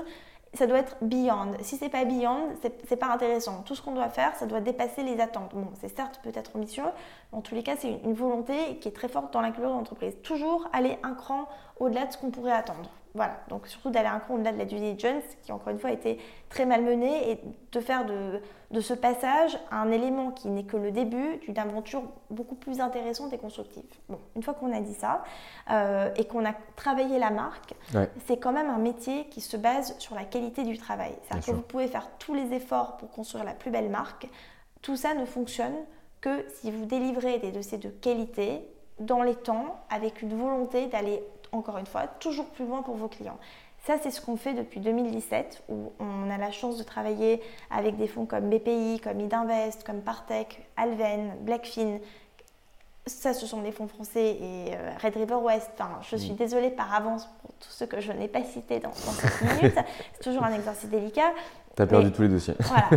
[0.54, 1.52] ça doit être beyond.
[1.62, 3.62] Si c'est pas beyond, c'est pas intéressant.
[3.62, 5.54] Tout ce qu'on doit faire, ça doit dépasser les attentes.
[5.54, 6.84] Bon, c'est certes peut-être ambitieux,
[7.32, 10.14] En tous les cas, c'est une volonté qui est très forte dans la culture d'entreprise.
[10.22, 11.48] Toujours aller un cran
[11.80, 12.90] au-delà de ce qu'on pourrait attendre.
[13.14, 15.90] Voilà, donc surtout d'aller un cran au-delà de la due diligence, qui encore une fois
[15.90, 16.18] a été
[16.48, 17.40] très malmenée, et
[17.72, 22.02] de faire de, de ce passage un élément qui n'est que le début d'une aventure
[22.30, 23.84] beaucoup plus intéressante et constructive.
[24.08, 25.24] Bon, une fois qu'on a dit ça,
[25.70, 27.74] euh, et qu'on a travaillé la marque,
[28.26, 31.12] c'est quand même un métier qui se base sur la qualité du travail.
[31.22, 34.28] C'est-à-dire que vous pouvez faire tous les efforts pour construire la plus belle marque,
[34.80, 35.74] tout ça ne fonctionne
[36.22, 38.66] que si vous délivrez des dossiers de qualité
[38.98, 43.08] dans les temps, avec une volonté d'aller encore une fois, toujours plus loin pour vos
[43.08, 43.38] clients.
[43.84, 47.96] Ça, c'est ce qu'on fait depuis 2017, où on a la chance de travailler avec
[47.96, 51.98] des fonds comme BPI, comme Idinvest, comme Partech, Alven, Blackfin.
[53.06, 55.70] Ça, ce sont des fonds français et euh, Red River West.
[55.74, 58.90] Enfin, je suis désolée par avance pour tout ce que je n'ai pas cité dans,
[58.90, 59.74] dans cette minute.
[60.12, 61.32] c'est toujours un exercice délicat.
[61.74, 62.54] Tu as perdu tous les dossiers.
[62.60, 62.90] Voilà,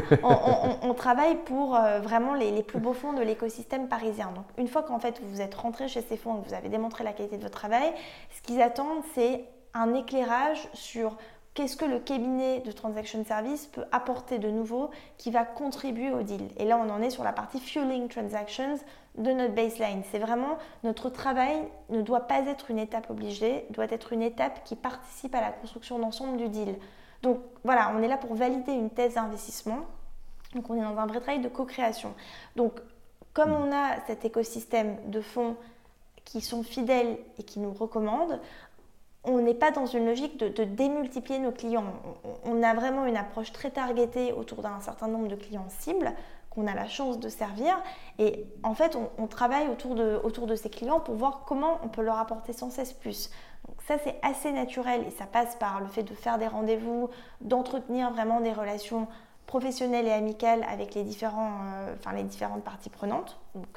[0.84, 4.32] on, travaille pour euh, vraiment les, plus beaux fonds de l'écosystème parisien.
[4.36, 6.70] Donc, une fois qu'en fait vous êtes rentré chez ces fonds et que vous avez
[6.70, 7.92] démontré la qualité de votre travail,
[8.36, 11.18] ce qu'ils attendent, c'est un éclairage sur
[11.54, 16.22] qu'est-ce que le cabinet de transaction service peut apporter de nouveau qui va contribuer au
[16.22, 16.50] deal.
[16.58, 18.78] Et là, on en est sur la partie fueling transactions
[19.18, 20.04] de notre baseline.
[20.12, 21.56] C'est vraiment notre travail
[21.90, 25.52] ne doit pas être une étape obligée, doit être une étape qui participe à la
[25.52, 26.76] construction d'ensemble du deal.
[27.22, 29.80] Donc voilà, on est là pour valider une thèse d'investissement.
[30.54, 32.14] Donc on est dans un vrai travail de co-création.
[32.56, 32.80] Donc
[33.34, 35.56] comme on a cet écosystème de fonds
[36.24, 38.40] qui sont fidèles et qui nous recommandent,
[39.26, 41.94] on n'est pas dans une logique de, démultiplier nos clients.
[42.44, 46.14] On, a vraiment une approche très targetée autour d'un certain nombre de clients cibles
[46.56, 47.78] qu'on a la chance de servir.
[48.18, 51.90] Et en fait, on, travaille autour de, autour de ces clients pour voir comment on
[51.90, 53.30] peut leur apporter sans cesse plus.
[53.68, 57.10] Donc ça, c'est assez naturel et ça passe par le fait de faire des rendez-vous,
[57.42, 59.08] d'entretenir vraiment des relations
[59.46, 63.38] professionnelles et amicales avec les, différents, euh, enfin, les différentes parties prenantes.
[63.54, 63.68] Donc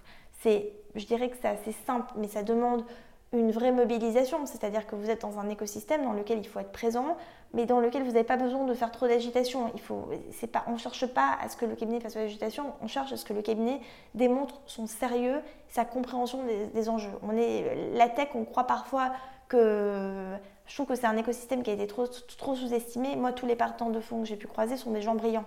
[0.44, 2.84] je dirais que c'est assez simple, mais ça demande
[3.32, 6.72] une vraie mobilisation, c'est-à-dire que vous êtes dans un écosystème dans lequel il faut être
[6.72, 7.16] présent,
[7.52, 9.70] mais dans lequel vous n'avez pas besoin de faire trop d'agitation.
[9.74, 12.20] Il faut, c'est pas, on ne cherche pas à ce que le cabinet fasse de
[12.20, 13.80] l'agitation, on cherche à ce que le cabinet
[14.14, 17.12] démontre son sérieux, sa compréhension des, des enjeux.
[17.22, 19.12] On est, la tech, on croit parfois
[19.48, 20.36] que
[20.68, 23.16] je trouve que c'est un écosystème qui a été trop, trop sous-estimé.
[23.16, 25.46] Moi, tous les partants de fonds que j'ai pu croiser sont des gens brillants.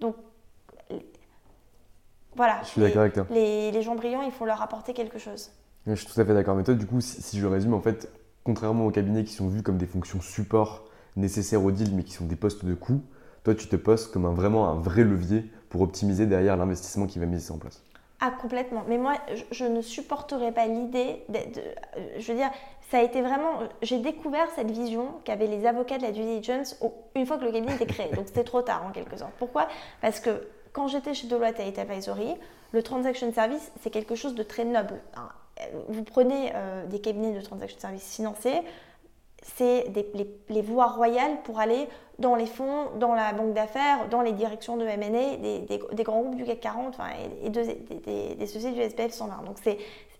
[0.00, 0.16] Donc,
[2.34, 2.60] voilà.
[2.62, 3.26] Je suis d'accord avec toi.
[3.30, 5.52] Les, gens brillants, il faut leur apporter quelque chose.
[5.86, 6.54] Je suis tout à fait d'accord.
[6.54, 8.08] Mais toi, du coup, si, je résume, en fait,
[8.44, 10.84] contrairement aux cabinets qui sont vus comme des fonctions support
[11.16, 13.02] nécessaires au deal, mais qui sont des postes de coût,
[13.44, 17.18] toi, tu te poses comme un, vraiment un vrai levier pour optimiser derrière l'investissement qui
[17.18, 17.82] va mettre en place.
[18.20, 18.84] Ah, complètement.
[18.86, 19.14] Mais moi,
[19.50, 21.38] je, ne supporterais pas l'idée de,
[22.18, 22.50] Je veux dire,
[22.88, 23.58] ça a été vraiment.
[23.82, 26.76] J'ai découvert cette vision qu'avaient les avocats de la due diligence
[27.16, 28.10] une fois que le cabinet était créé.
[28.14, 29.32] Donc c'était trop tard en quelque sorte.
[29.40, 29.66] Pourquoi?
[30.00, 32.36] Parce que quand j'étais chez Deloitte It Advisory,
[32.70, 35.00] le transaction service, c'est quelque chose de très noble.
[35.16, 35.28] Hein.
[35.88, 38.62] Vous prenez euh, des cabinets de transaction service financiers,
[39.42, 39.86] c'est
[40.48, 41.88] les, voies royales pour aller
[42.18, 46.36] dans les fonds, dans la banque d'affaires, dans les directions de M&A des, grands groupes
[46.36, 46.96] du CAC 40
[47.42, 49.44] et, des, sociétés du SPF 120.
[49.44, 49.56] Donc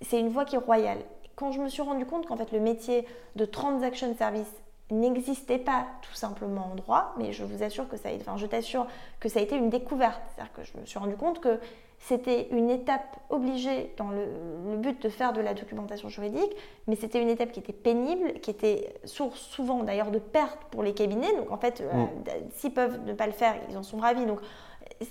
[0.01, 0.99] c'est une voie qui est royale.
[1.37, 3.07] Quand je me suis rendu compte qu'en fait le métier
[3.37, 4.53] de transaction service
[4.91, 8.47] n'existait pas tout simplement en droit, mais je vous assure que ça a enfin je
[8.47, 8.87] t'assure
[9.20, 10.20] que ça a été une découverte.
[10.35, 11.61] C'est-à-dire que je me suis rendu compte que
[12.03, 16.50] c'était une étape obligée dans le, but de faire de la documentation juridique,
[16.88, 20.82] mais c'était une étape qui était pénible, qui était source souvent d'ailleurs de pertes pour
[20.82, 21.32] les cabinets.
[21.36, 22.50] Donc en fait, euh, mm.
[22.55, 24.26] s'ils peuvent ne pas le faire, ils en sont ravis.
[24.26, 24.40] Donc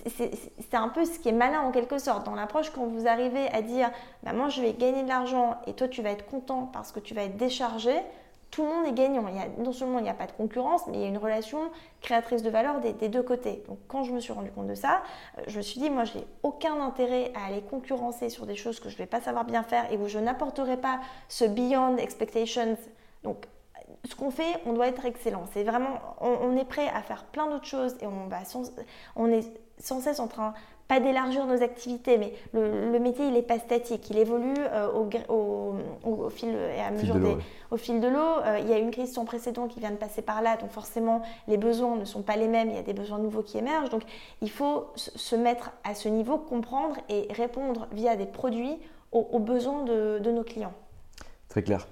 [0.06, 3.48] c'est un peu ce qui est malin en quelque sorte dans l'approche quand vous arrivez
[3.48, 3.90] à dire
[4.22, 7.00] bah, moi je vais gagner de l'argent et toi tu vas être content parce que
[7.00, 7.94] tu vas être déchargé
[8.52, 9.26] tout le monde est gagnant.
[9.28, 11.08] Il y a, non seulement il n'y a pas de concurrence, mais il y a
[11.08, 11.70] une relation
[12.02, 13.64] créatrice de valeur des, deux côtés.
[13.66, 15.02] Donc quand je me suis rendu compte de ça,
[15.38, 18.54] euh, je me suis dit, moi, je n'ai aucun intérêt à aller concurrencer sur des
[18.54, 21.46] choses que je ne vais pas savoir bien faire et où je n'apporterai pas ce
[21.46, 22.76] beyond expectations.
[23.24, 23.46] Donc
[24.04, 25.46] ce qu'on fait, on doit être excellent.
[25.52, 28.40] C'est vraiment, on, est prêt à faire plein d'autres choses et on, va
[29.16, 30.52] on est sans cesse en train
[30.92, 35.74] pas d'élargir nos activités, mais le, métier, il n'est pas statique, il évolue euh, au,
[36.04, 37.38] au, fil et à mesure de
[37.70, 38.18] au fil de l'eau.
[38.44, 40.70] Euh, il y a une crise sans précédent qui vient de passer par là, donc
[40.70, 43.56] forcément, les besoins ne sont pas les mêmes, il y a des besoins nouveaux qui
[43.56, 43.88] émergent.
[43.88, 44.02] Donc,
[44.42, 48.76] il faut se mettre à ce niveau, comprendre et répondre via des produits
[49.12, 50.74] aux, besoins de, nos clients.
[51.48, 51.88] Très clair.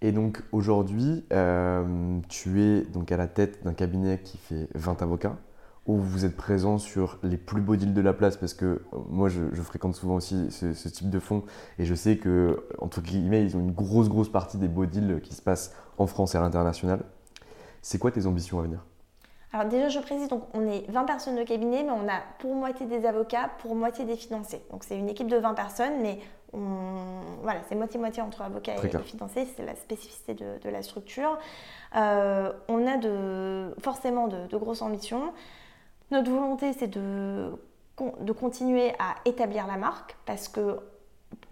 [0.00, 5.02] Et donc aujourd'hui, euh, tu es donc à la tête d'un cabinet qui fait 20
[5.02, 5.36] avocats
[5.88, 8.80] où vous êtes présent sur les plus beaux deals de la place parce que euh,
[9.08, 11.42] moi je, fréquente souvent aussi ce, type de fonds
[11.78, 15.20] et je sais que entre guillemets ils ont une grosse grosse partie des beaux deals
[15.22, 17.00] qui se passent en France et à l'international.
[17.82, 18.84] C'est quoi tes ambitions à venir?
[19.50, 22.54] Alors déjà, je précise, donc on est 20 personnes au cabinet, mais on a pour
[22.54, 24.60] moitié des avocats, pour moitié des financiers.
[24.70, 26.18] Donc c'est une équipe de 20 personnes, mais
[26.52, 31.38] voilà, c'est moitié-moitié entre avocats et, financiers, c'est la spécificité de, la structure.
[31.96, 35.32] Euh, on a de, forcément de, grosses ambitions.
[36.10, 37.52] Notre volonté, c'est de,
[38.20, 40.78] de continuer à établir la marque, parce que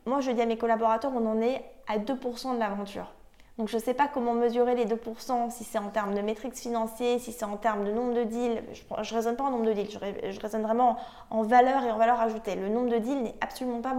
[0.07, 3.13] moi, je dis à mes collaborateurs, on en est à 2% de l'aventure.
[3.59, 6.57] Donc je ne sais pas comment mesurer les 2%, si c'est en termes de métriques
[6.57, 8.63] financiers, si c'est en termes de nombre de deals.
[8.75, 10.99] Je ne raisonne pas en nombre de deals, je, raisonne vraiment
[11.31, 12.55] en valeur et en valeur ajoutée.
[12.55, 13.95] Le nombre de deals n'est absolument pas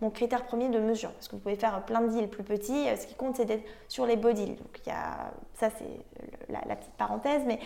[0.00, 2.86] mon, critère premier de mesure, parce que vous pouvez faire plein de deals plus petits.
[2.96, 4.56] Ce qui compte, c'est d'être sur les beaux deals.
[4.56, 7.42] Donc y a, ça, c'est la, petite parenthèse.
[7.46, 7.60] Mais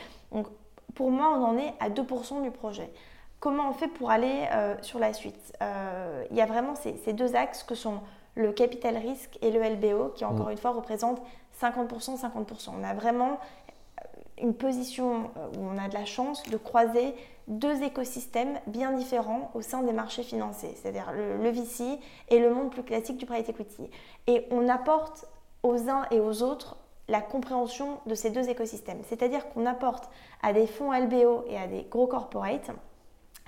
[0.97, 2.91] pour moi, on en est à 2% du projet.
[3.39, 5.53] Comment on fait pour aller euh, sur la suite?
[5.63, 8.01] Euh, Il y a vraiment ces, ces deux axes que sont
[8.35, 10.53] le capital risque et le LBO, qui encore mm.
[10.53, 11.23] une fois représentent
[11.61, 12.71] 50%, 50%.
[12.81, 17.15] On a vraiment euh, une position où on a de la chance de croiser
[17.47, 21.85] deux écosystèmes bien différents au sein des marchés financiers, c'est-à-dire le, VC
[22.29, 23.89] et le monde plus classique du private equity.
[24.27, 25.27] Et on apporte
[25.63, 26.77] aux uns et aux autres
[27.09, 29.03] la compréhension de ces deux écosystèmes.
[29.09, 30.11] C'est-à-dire qu'on apporte
[30.43, 32.71] à des fonds LBO et à des gros corporates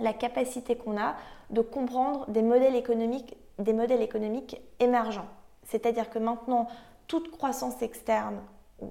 [0.00, 1.16] la capacité qu'on a
[1.50, 5.28] de comprendre des modèles économiques des modèles économiques émergents.
[5.64, 6.68] C'est-à-dire que maintenant,
[7.06, 8.40] toute croissance externe,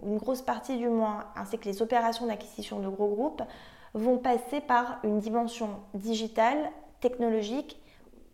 [0.03, 3.43] une grosse partie du moins, ainsi que les opérations d'acquisition de gros groupes,
[3.93, 7.81] vont passer par une dimension digitale, technologique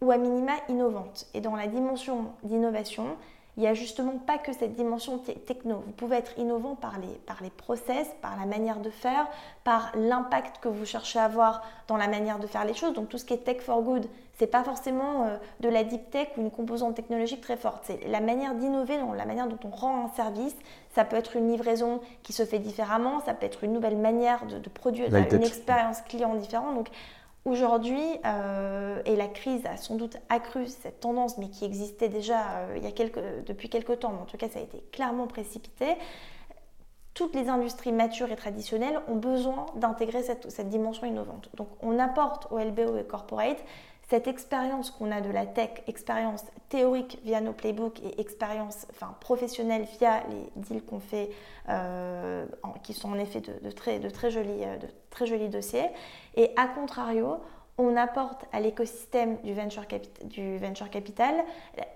[0.02, 1.28] ou à minima innovante.
[1.34, 3.16] Et dans la dimension d'innovation,
[3.56, 5.84] il n'y a justement pas que cette dimension techno.
[5.86, 9.28] Vous pouvez être innovant par les, par les process, par la manière de faire,
[9.64, 12.94] par l'impact que vous cherchez à avoir dans la manière de faire les choses.
[12.94, 14.08] Donc tout ce qui est tech for good,
[14.40, 17.84] c'est pas forcément euh, de la deep tech ou une composante technologique très forte.
[17.84, 20.56] C'est la manière d'innover, la manière dont on rend un service.
[20.96, 24.46] Ça peut être une livraison qui se fait différemment, ça peut être une nouvelle manière
[24.46, 26.76] de, produire une expérience client différente.
[26.76, 26.90] Donc
[27.46, 32.60] Aujourd'hui, euh, et la crise a sans doute accru cette tendance, mais qui existait déjà
[32.60, 32.92] euh, il y a
[33.46, 35.98] depuis quelques temps, mais en tout cas ça a été clairement précipité,
[37.14, 41.50] toutes les industries matures et traditionnelles ont besoin d'intégrer cette, cette, dimension innovante.
[41.56, 43.64] Donc on apporte au LBO et corporate
[44.14, 49.16] cette expérience qu'on a de la tech, expérience théorique via nos playbooks et expérience enfin,
[49.20, 51.32] professionnelle via les deals qu'on fait,
[51.68, 52.46] euh,
[52.84, 54.00] qui sont en effet de, très,
[54.30, 54.78] jolis, euh,
[55.10, 55.88] très jolis dossiers.
[56.36, 57.38] Et à contrario,
[57.80, 59.86] on apporte à l'écosystème du venture,
[60.26, 61.34] du venture capital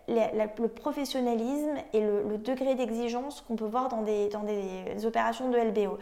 [0.08, 5.58] le professionnalisme et le, degré d'exigence qu'on peut voir dans des, dans des opérations de
[5.60, 6.00] LBO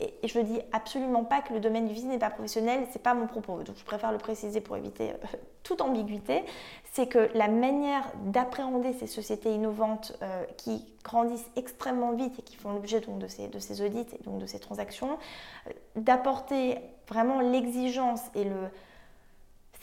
[0.00, 3.02] et je ne dis absolument pas que le domaine du VC n'est pas professionnel, c'est
[3.02, 3.62] pas mon propos.
[3.62, 6.44] Donc je préfère le préciser pour éviter euh, toute ambiguïté.
[6.92, 12.56] C'est que la manière d'appréhender ces sociétés innovantes euh, qui grandissent extrêmement vite et qui
[12.56, 15.18] font l'objet de ces, de ces audits et donc de ces transactions,
[15.66, 16.78] euh, d'apporter
[17.08, 18.68] vraiment l'exigence et le,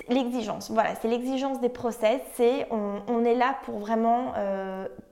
[0.09, 4.34] L'exigence, voilà, c'est l'exigence des process, c'est on, est là pour vraiment,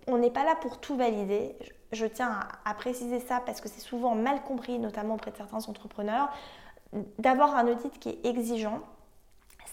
[0.06, 1.56] on n'est pas là pour tout valider
[1.96, 5.68] je tiens à, préciser ça parce que c'est souvent mal compris, notamment auprès de certains
[5.70, 6.30] entrepreneurs,
[7.20, 8.80] d'avoir un audit qui est exigeant.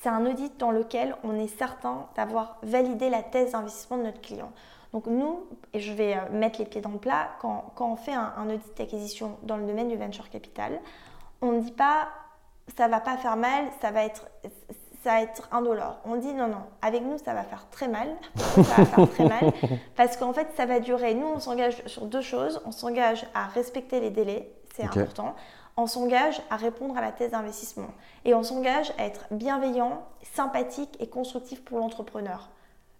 [0.00, 4.20] C'est un audit dans lequel on est certain d'avoir validé la thèse d'investissement de notre
[4.20, 4.50] client.
[4.92, 8.12] Donc nous, et je vais euh, mettre les pieds dans le plat, quand, on fait
[8.12, 10.80] un, un audit d'acquisition dans le domaine du venture capital,
[11.40, 12.08] on ne dit pas
[12.76, 14.26] ça va pas faire mal, ça va être
[15.02, 15.98] ça va être indolore.
[16.04, 18.08] On dit non, non, avec nous, ça va faire très mal.
[18.36, 19.52] ça va faire très mal.
[19.96, 21.14] Parce qu'en fait, ça va durer.
[21.14, 22.60] Nous, on s'engage sur deux choses.
[22.64, 25.34] On s'engage à respecter les délais, c'est important.
[25.76, 27.88] On s'engage à répondre à la thèse d'investissement.
[28.24, 32.50] Et on s'engage à être bienveillant, sympathique et constructif pour l'entrepreneur.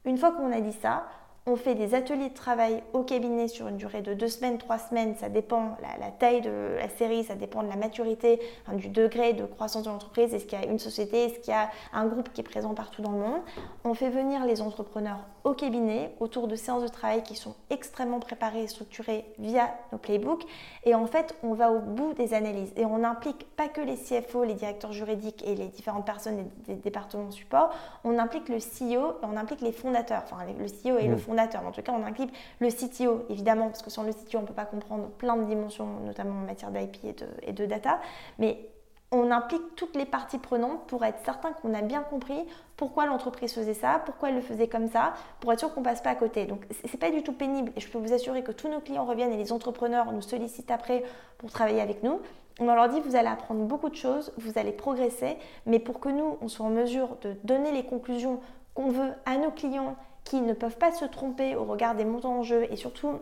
[0.04, 1.04] Une fois qu'on a dit ça,
[1.44, 4.78] on fait des ateliers de travail au cabinet sur une durée de deux semaines, trois
[4.78, 5.16] semaines.
[5.16, 8.40] Ça dépend la, la taille de la série, ça dépend de la maturité,
[8.74, 10.32] du degré de croissance de l'entreprise.
[10.32, 12.74] Est-ce qu'il y a une société, est-ce qu'il y a un groupe qui est présent
[12.74, 13.40] partout dans le monde?
[13.84, 18.20] On fait venir les entrepreneurs au cabinet autour de séances de travail qui sont extrêmement
[18.20, 20.44] préparées et structurées via nos playbooks.
[20.84, 23.96] Et en fait, on va au bout des analyses et on n'implique pas que les
[23.96, 27.70] CFO, les directeurs juridiques et les différentes personnes des, départements support.
[28.04, 30.22] On implique le CEO et on implique les fondateurs.
[30.24, 31.66] Enfin, le CEO et le fondateur mmh.
[31.66, 34.46] En tout cas, on implique le CTO, évidemment, parce que sans le CTO, on ne
[34.46, 36.98] peut pas comprendre plein de dimensions, notamment en matière d'IP
[37.42, 38.00] et de, data.
[38.38, 38.71] Mais
[39.12, 42.46] on implique toutes les parties prenantes pour être certain qu'on a bien compris
[42.76, 45.84] pourquoi l'entreprise faisait ça, pourquoi elle le faisait comme ça, pour être sûr qu'on ne
[45.84, 46.46] passe pas à côté.
[46.46, 49.04] Donc c'est pas du tout pénible et je peux vous assurer que tous nos clients
[49.04, 51.04] reviennent et les entrepreneurs nous sollicitent après
[51.38, 52.20] pour travailler avec nous.
[52.58, 55.36] On leur dit vous allez apprendre beaucoup de choses, vous allez progresser,
[55.66, 58.40] mais pour que nous on soit en mesure de donner les conclusions
[58.74, 62.38] qu'on veut à nos clients qui ne peuvent pas se tromper au regard des montants
[62.38, 63.18] en jeu et surtout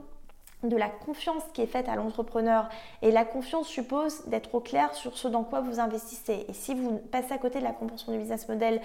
[0.63, 2.69] de la confiance qui est faite à l'entrepreneur.
[3.03, 6.45] Et la confiance suppose d'être au clair sur ce dans quoi vous investissez.
[6.49, 8.81] Et si vous passez à côté de la compréhension du business model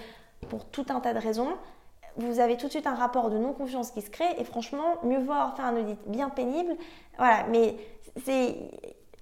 [0.50, 1.50] pour tout un tas de raisons,
[2.18, 4.30] vous avez tout de suite un rapport de non-confiance qui se crée.
[4.38, 6.76] Et franchement, mieux vaut avoir fait un audit bien pénible.
[7.18, 7.76] Voilà, mais
[8.26, 8.56] c'est.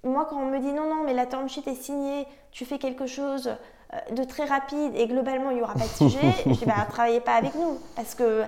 [0.04, 2.78] Moi, quand on me dit non, non, mais la term sheet est signée, tu fais
[2.78, 3.47] quelque chose
[3.93, 6.86] euh, de très rapide et globalement, il n'y aura pas de sujet, je dis bah,
[6.89, 7.80] travaillez pas avec nous.
[7.95, 8.43] Parce que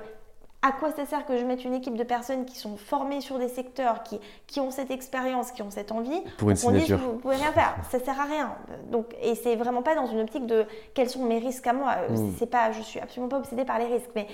[0.65, 3.37] à quoi ça sert que je mette une équipe de personnes qui sont formées sur
[3.37, 6.97] des secteurs, qui, qui ont cette expérience, qui ont cette envie Pour une signature.
[6.97, 7.75] vous pouvez rien faire.
[7.91, 8.55] Ça sert à rien.
[8.89, 11.95] Donc, et c'est vraiment pas dans une optique de quels sont mes risques à moi.
[12.09, 12.31] Mm.
[12.39, 14.27] C'est pas, je suis absolument pas obsédée par les risques, mais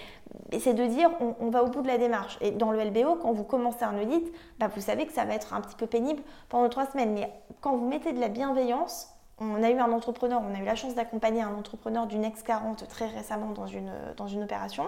[0.58, 2.38] c'est de dire on, va au bout de la démarche.
[2.40, 5.34] Et dans le LBO, quand vous commencez un audit, bah, vous savez que ça va
[5.34, 7.14] être un petit peu pénible pendant trois semaines.
[7.14, 7.30] Mais
[7.60, 9.10] quand vous mettez de la bienveillance,
[9.42, 12.46] on a eu un entrepreneur, on a eu la chance d'accompagner un entrepreneur du Next
[12.46, 14.88] 40 très récemment dans une, dans une opération.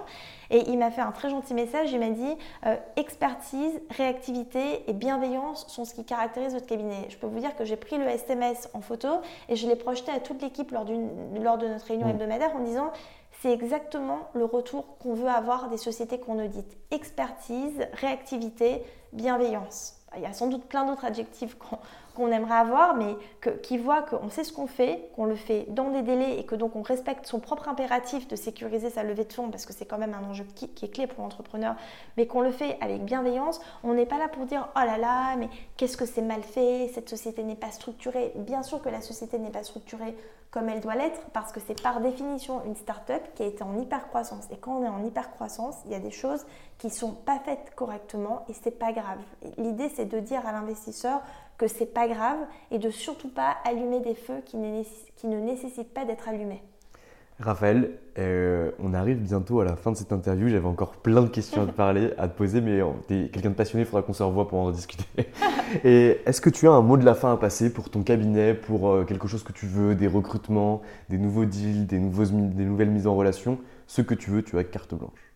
[0.50, 1.92] Et il m'a fait un très gentil message.
[1.92, 2.36] Il m'a dit
[2.66, 7.06] euh, expertise, réactivité et bienveillance sont ce qui caractérise votre cabinet.
[7.08, 9.08] Je peux vous dire que j'ai pris le SMS en photo
[9.48, 10.86] et je l'ai projeté à toute l'équipe lors,
[11.40, 12.10] lors de notre réunion mmh.
[12.10, 12.92] hebdomadaire en disant
[13.40, 16.78] c'est exactement le retour qu'on veut avoir des sociétés qu'on audite.
[16.92, 18.82] Expertise, réactivité,
[19.12, 19.96] bienveillance.
[20.16, 21.78] Il y a sans doute plein d'autres adjectifs qu'on
[22.14, 23.16] qu'on aimerait avoir, mais
[23.62, 26.54] qui voit qu'on sait ce qu'on fait, qu'on le fait dans des délais et que
[26.54, 29.84] donc on respecte son propre impératif de sécuriser sa levée de fonds parce que c'est
[29.84, 31.74] quand même un enjeu qui, est clé pour l'entrepreneur,
[32.16, 33.60] mais qu'on le fait avec bienveillance.
[33.82, 36.90] On n'est pas là pour dire oh là là, mais qu'est-ce que c'est mal fait,
[36.94, 38.32] cette société n'est pas structurée.
[38.36, 40.14] Bien sûr que la société n'est pas structurée
[40.54, 43.76] comme elle doit l'être parce que c'est par définition une start-up qui a été en
[43.76, 44.44] hyper croissance.
[44.52, 46.46] Et quand on est en hyper croissance, il y a des choses
[46.78, 49.18] qui sont pas faites correctement et c'est pas grave.
[49.58, 51.22] L'idée c'est de dire à l'investisseur
[51.58, 52.38] que c'est pas grave
[52.70, 54.82] et de surtout pas allumer des feux qui ne,
[55.16, 56.62] qui ne nécessitent pas d'être allumés.
[57.40, 60.48] Raphaël, euh, on arrive bientôt à la fin de cette interview.
[60.48, 63.50] J'avais encore plein de questions à te parler, à te poser, mais tu es quelqu'un
[63.50, 65.04] de passionné, il faudra qu'on se revoie pour en discuter.
[65.84, 68.54] Et est-ce que tu as un mot de la fin à passer pour ton cabinet,
[68.54, 72.64] pour euh, quelque chose que tu veux, des recrutements, des nouveaux deals, des, nouveaux, des
[72.64, 75.33] nouvelles mises en relation Ce que tu veux, tu as carte blanche.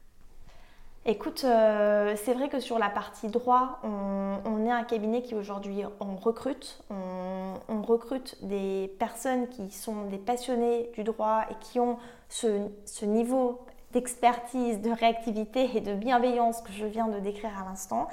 [1.07, 5.83] Écoute, euh, c'est vrai que sur la partie droit, on, est un cabinet qui aujourd'hui
[6.01, 6.83] on recrute.
[6.91, 11.97] On, recrute des personnes qui sont des passionnés du droit et qui ont
[12.29, 12.69] ce,
[13.07, 18.09] niveau d'expertise, de réactivité et de bienveillance que je viens de décrire à l'instant.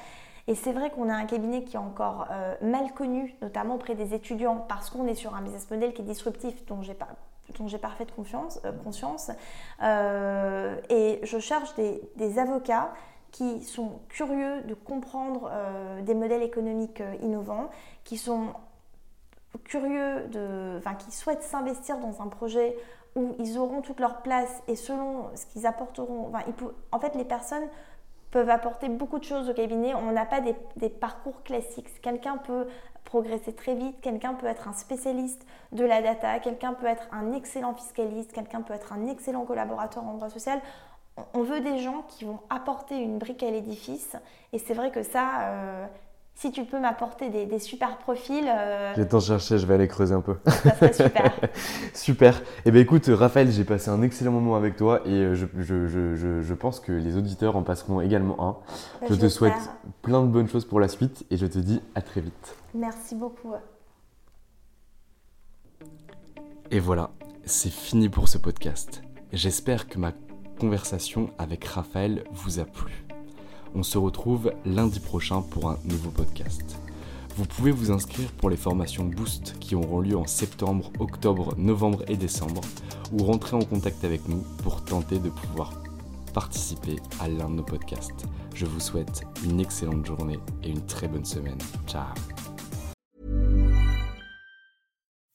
[0.47, 3.95] Et c'est vrai qu'on a un cabinet qui est encore euh, mal connu, notamment auprès
[3.95, 7.09] des étudiants, parce qu'on est sur un business model qui est disruptif, dont j'ai pas
[7.57, 9.31] dont j'ai parfaite confiance, euh, conscience.
[9.81, 12.93] Euh, et je cherche des, avocats
[13.31, 17.69] qui sont curieux de comprendre euh, des modèles économiques innovants,
[18.03, 18.53] qui sont
[19.63, 22.75] curieux de, enfin, qui souhaitent s'investir dans un projet
[23.15, 26.31] où ils auront toute leur place et selon ce qu'ils apporteront,
[26.91, 27.63] en fait, les personnes
[28.35, 29.95] peuvent apporter beaucoup de choses au cabinet.
[29.95, 31.87] On n'a pas des, parcours classiques.
[32.01, 32.67] Quelqu'un peut
[33.05, 37.31] progresser très vite, quelqu'un peut être un spécialiste de la data, quelqu'un peut être un
[37.31, 40.59] excellent fiscaliste, quelqu'un peut être un excellent collaborateur en droit social.
[41.33, 44.17] On veut des gens qui vont apporter une brique à l'édifice.
[44.51, 45.87] Et c'est vrai que ça, euh,
[46.35, 48.45] si tu peux m'apporter des, super profils.
[48.45, 48.93] Euh...
[48.95, 50.35] Je vais t'en chercher, je vais aller creuser un peu.
[50.45, 51.33] Ça serait super.
[51.93, 52.41] super.
[52.65, 55.87] Eh bien écoute, Raphaël, j'ai passé un excellent moment avec toi et euh, je, je,
[55.87, 58.51] je, je, pense que les auditeurs en passeront également un.
[59.01, 59.53] Bah, je te souhaite
[60.01, 62.55] plein de bonnes choses pour la suite et je te dis à très vite.
[62.73, 63.53] Merci beaucoup.
[66.69, 67.11] Et voilà,
[67.45, 69.01] c'est fini pour ce podcast.
[69.31, 70.11] J'espère que ma
[70.59, 73.04] conversation avec Raphaël vous a plu.
[73.75, 76.79] On se retrouve lundi prochain pour un nouveau podcast.
[77.35, 82.03] Vous pouvez vous inscrire pour les formations Boost qui auront lieu en septembre, octobre, novembre
[82.07, 82.61] et décembre,
[83.11, 85.73] ou rentrer en contact avec nous pour tenter de pouvoir
[86.33, 88.25] participer à l'un de nos podcasts.
[88.53, 91.59] Je vous souhaite une excellente journée et une très bonne semaine.
[91.85, 92.13] Ciao.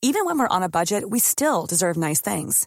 [0.02, 2.66] Even when we're on a budget, we still deserve nice things.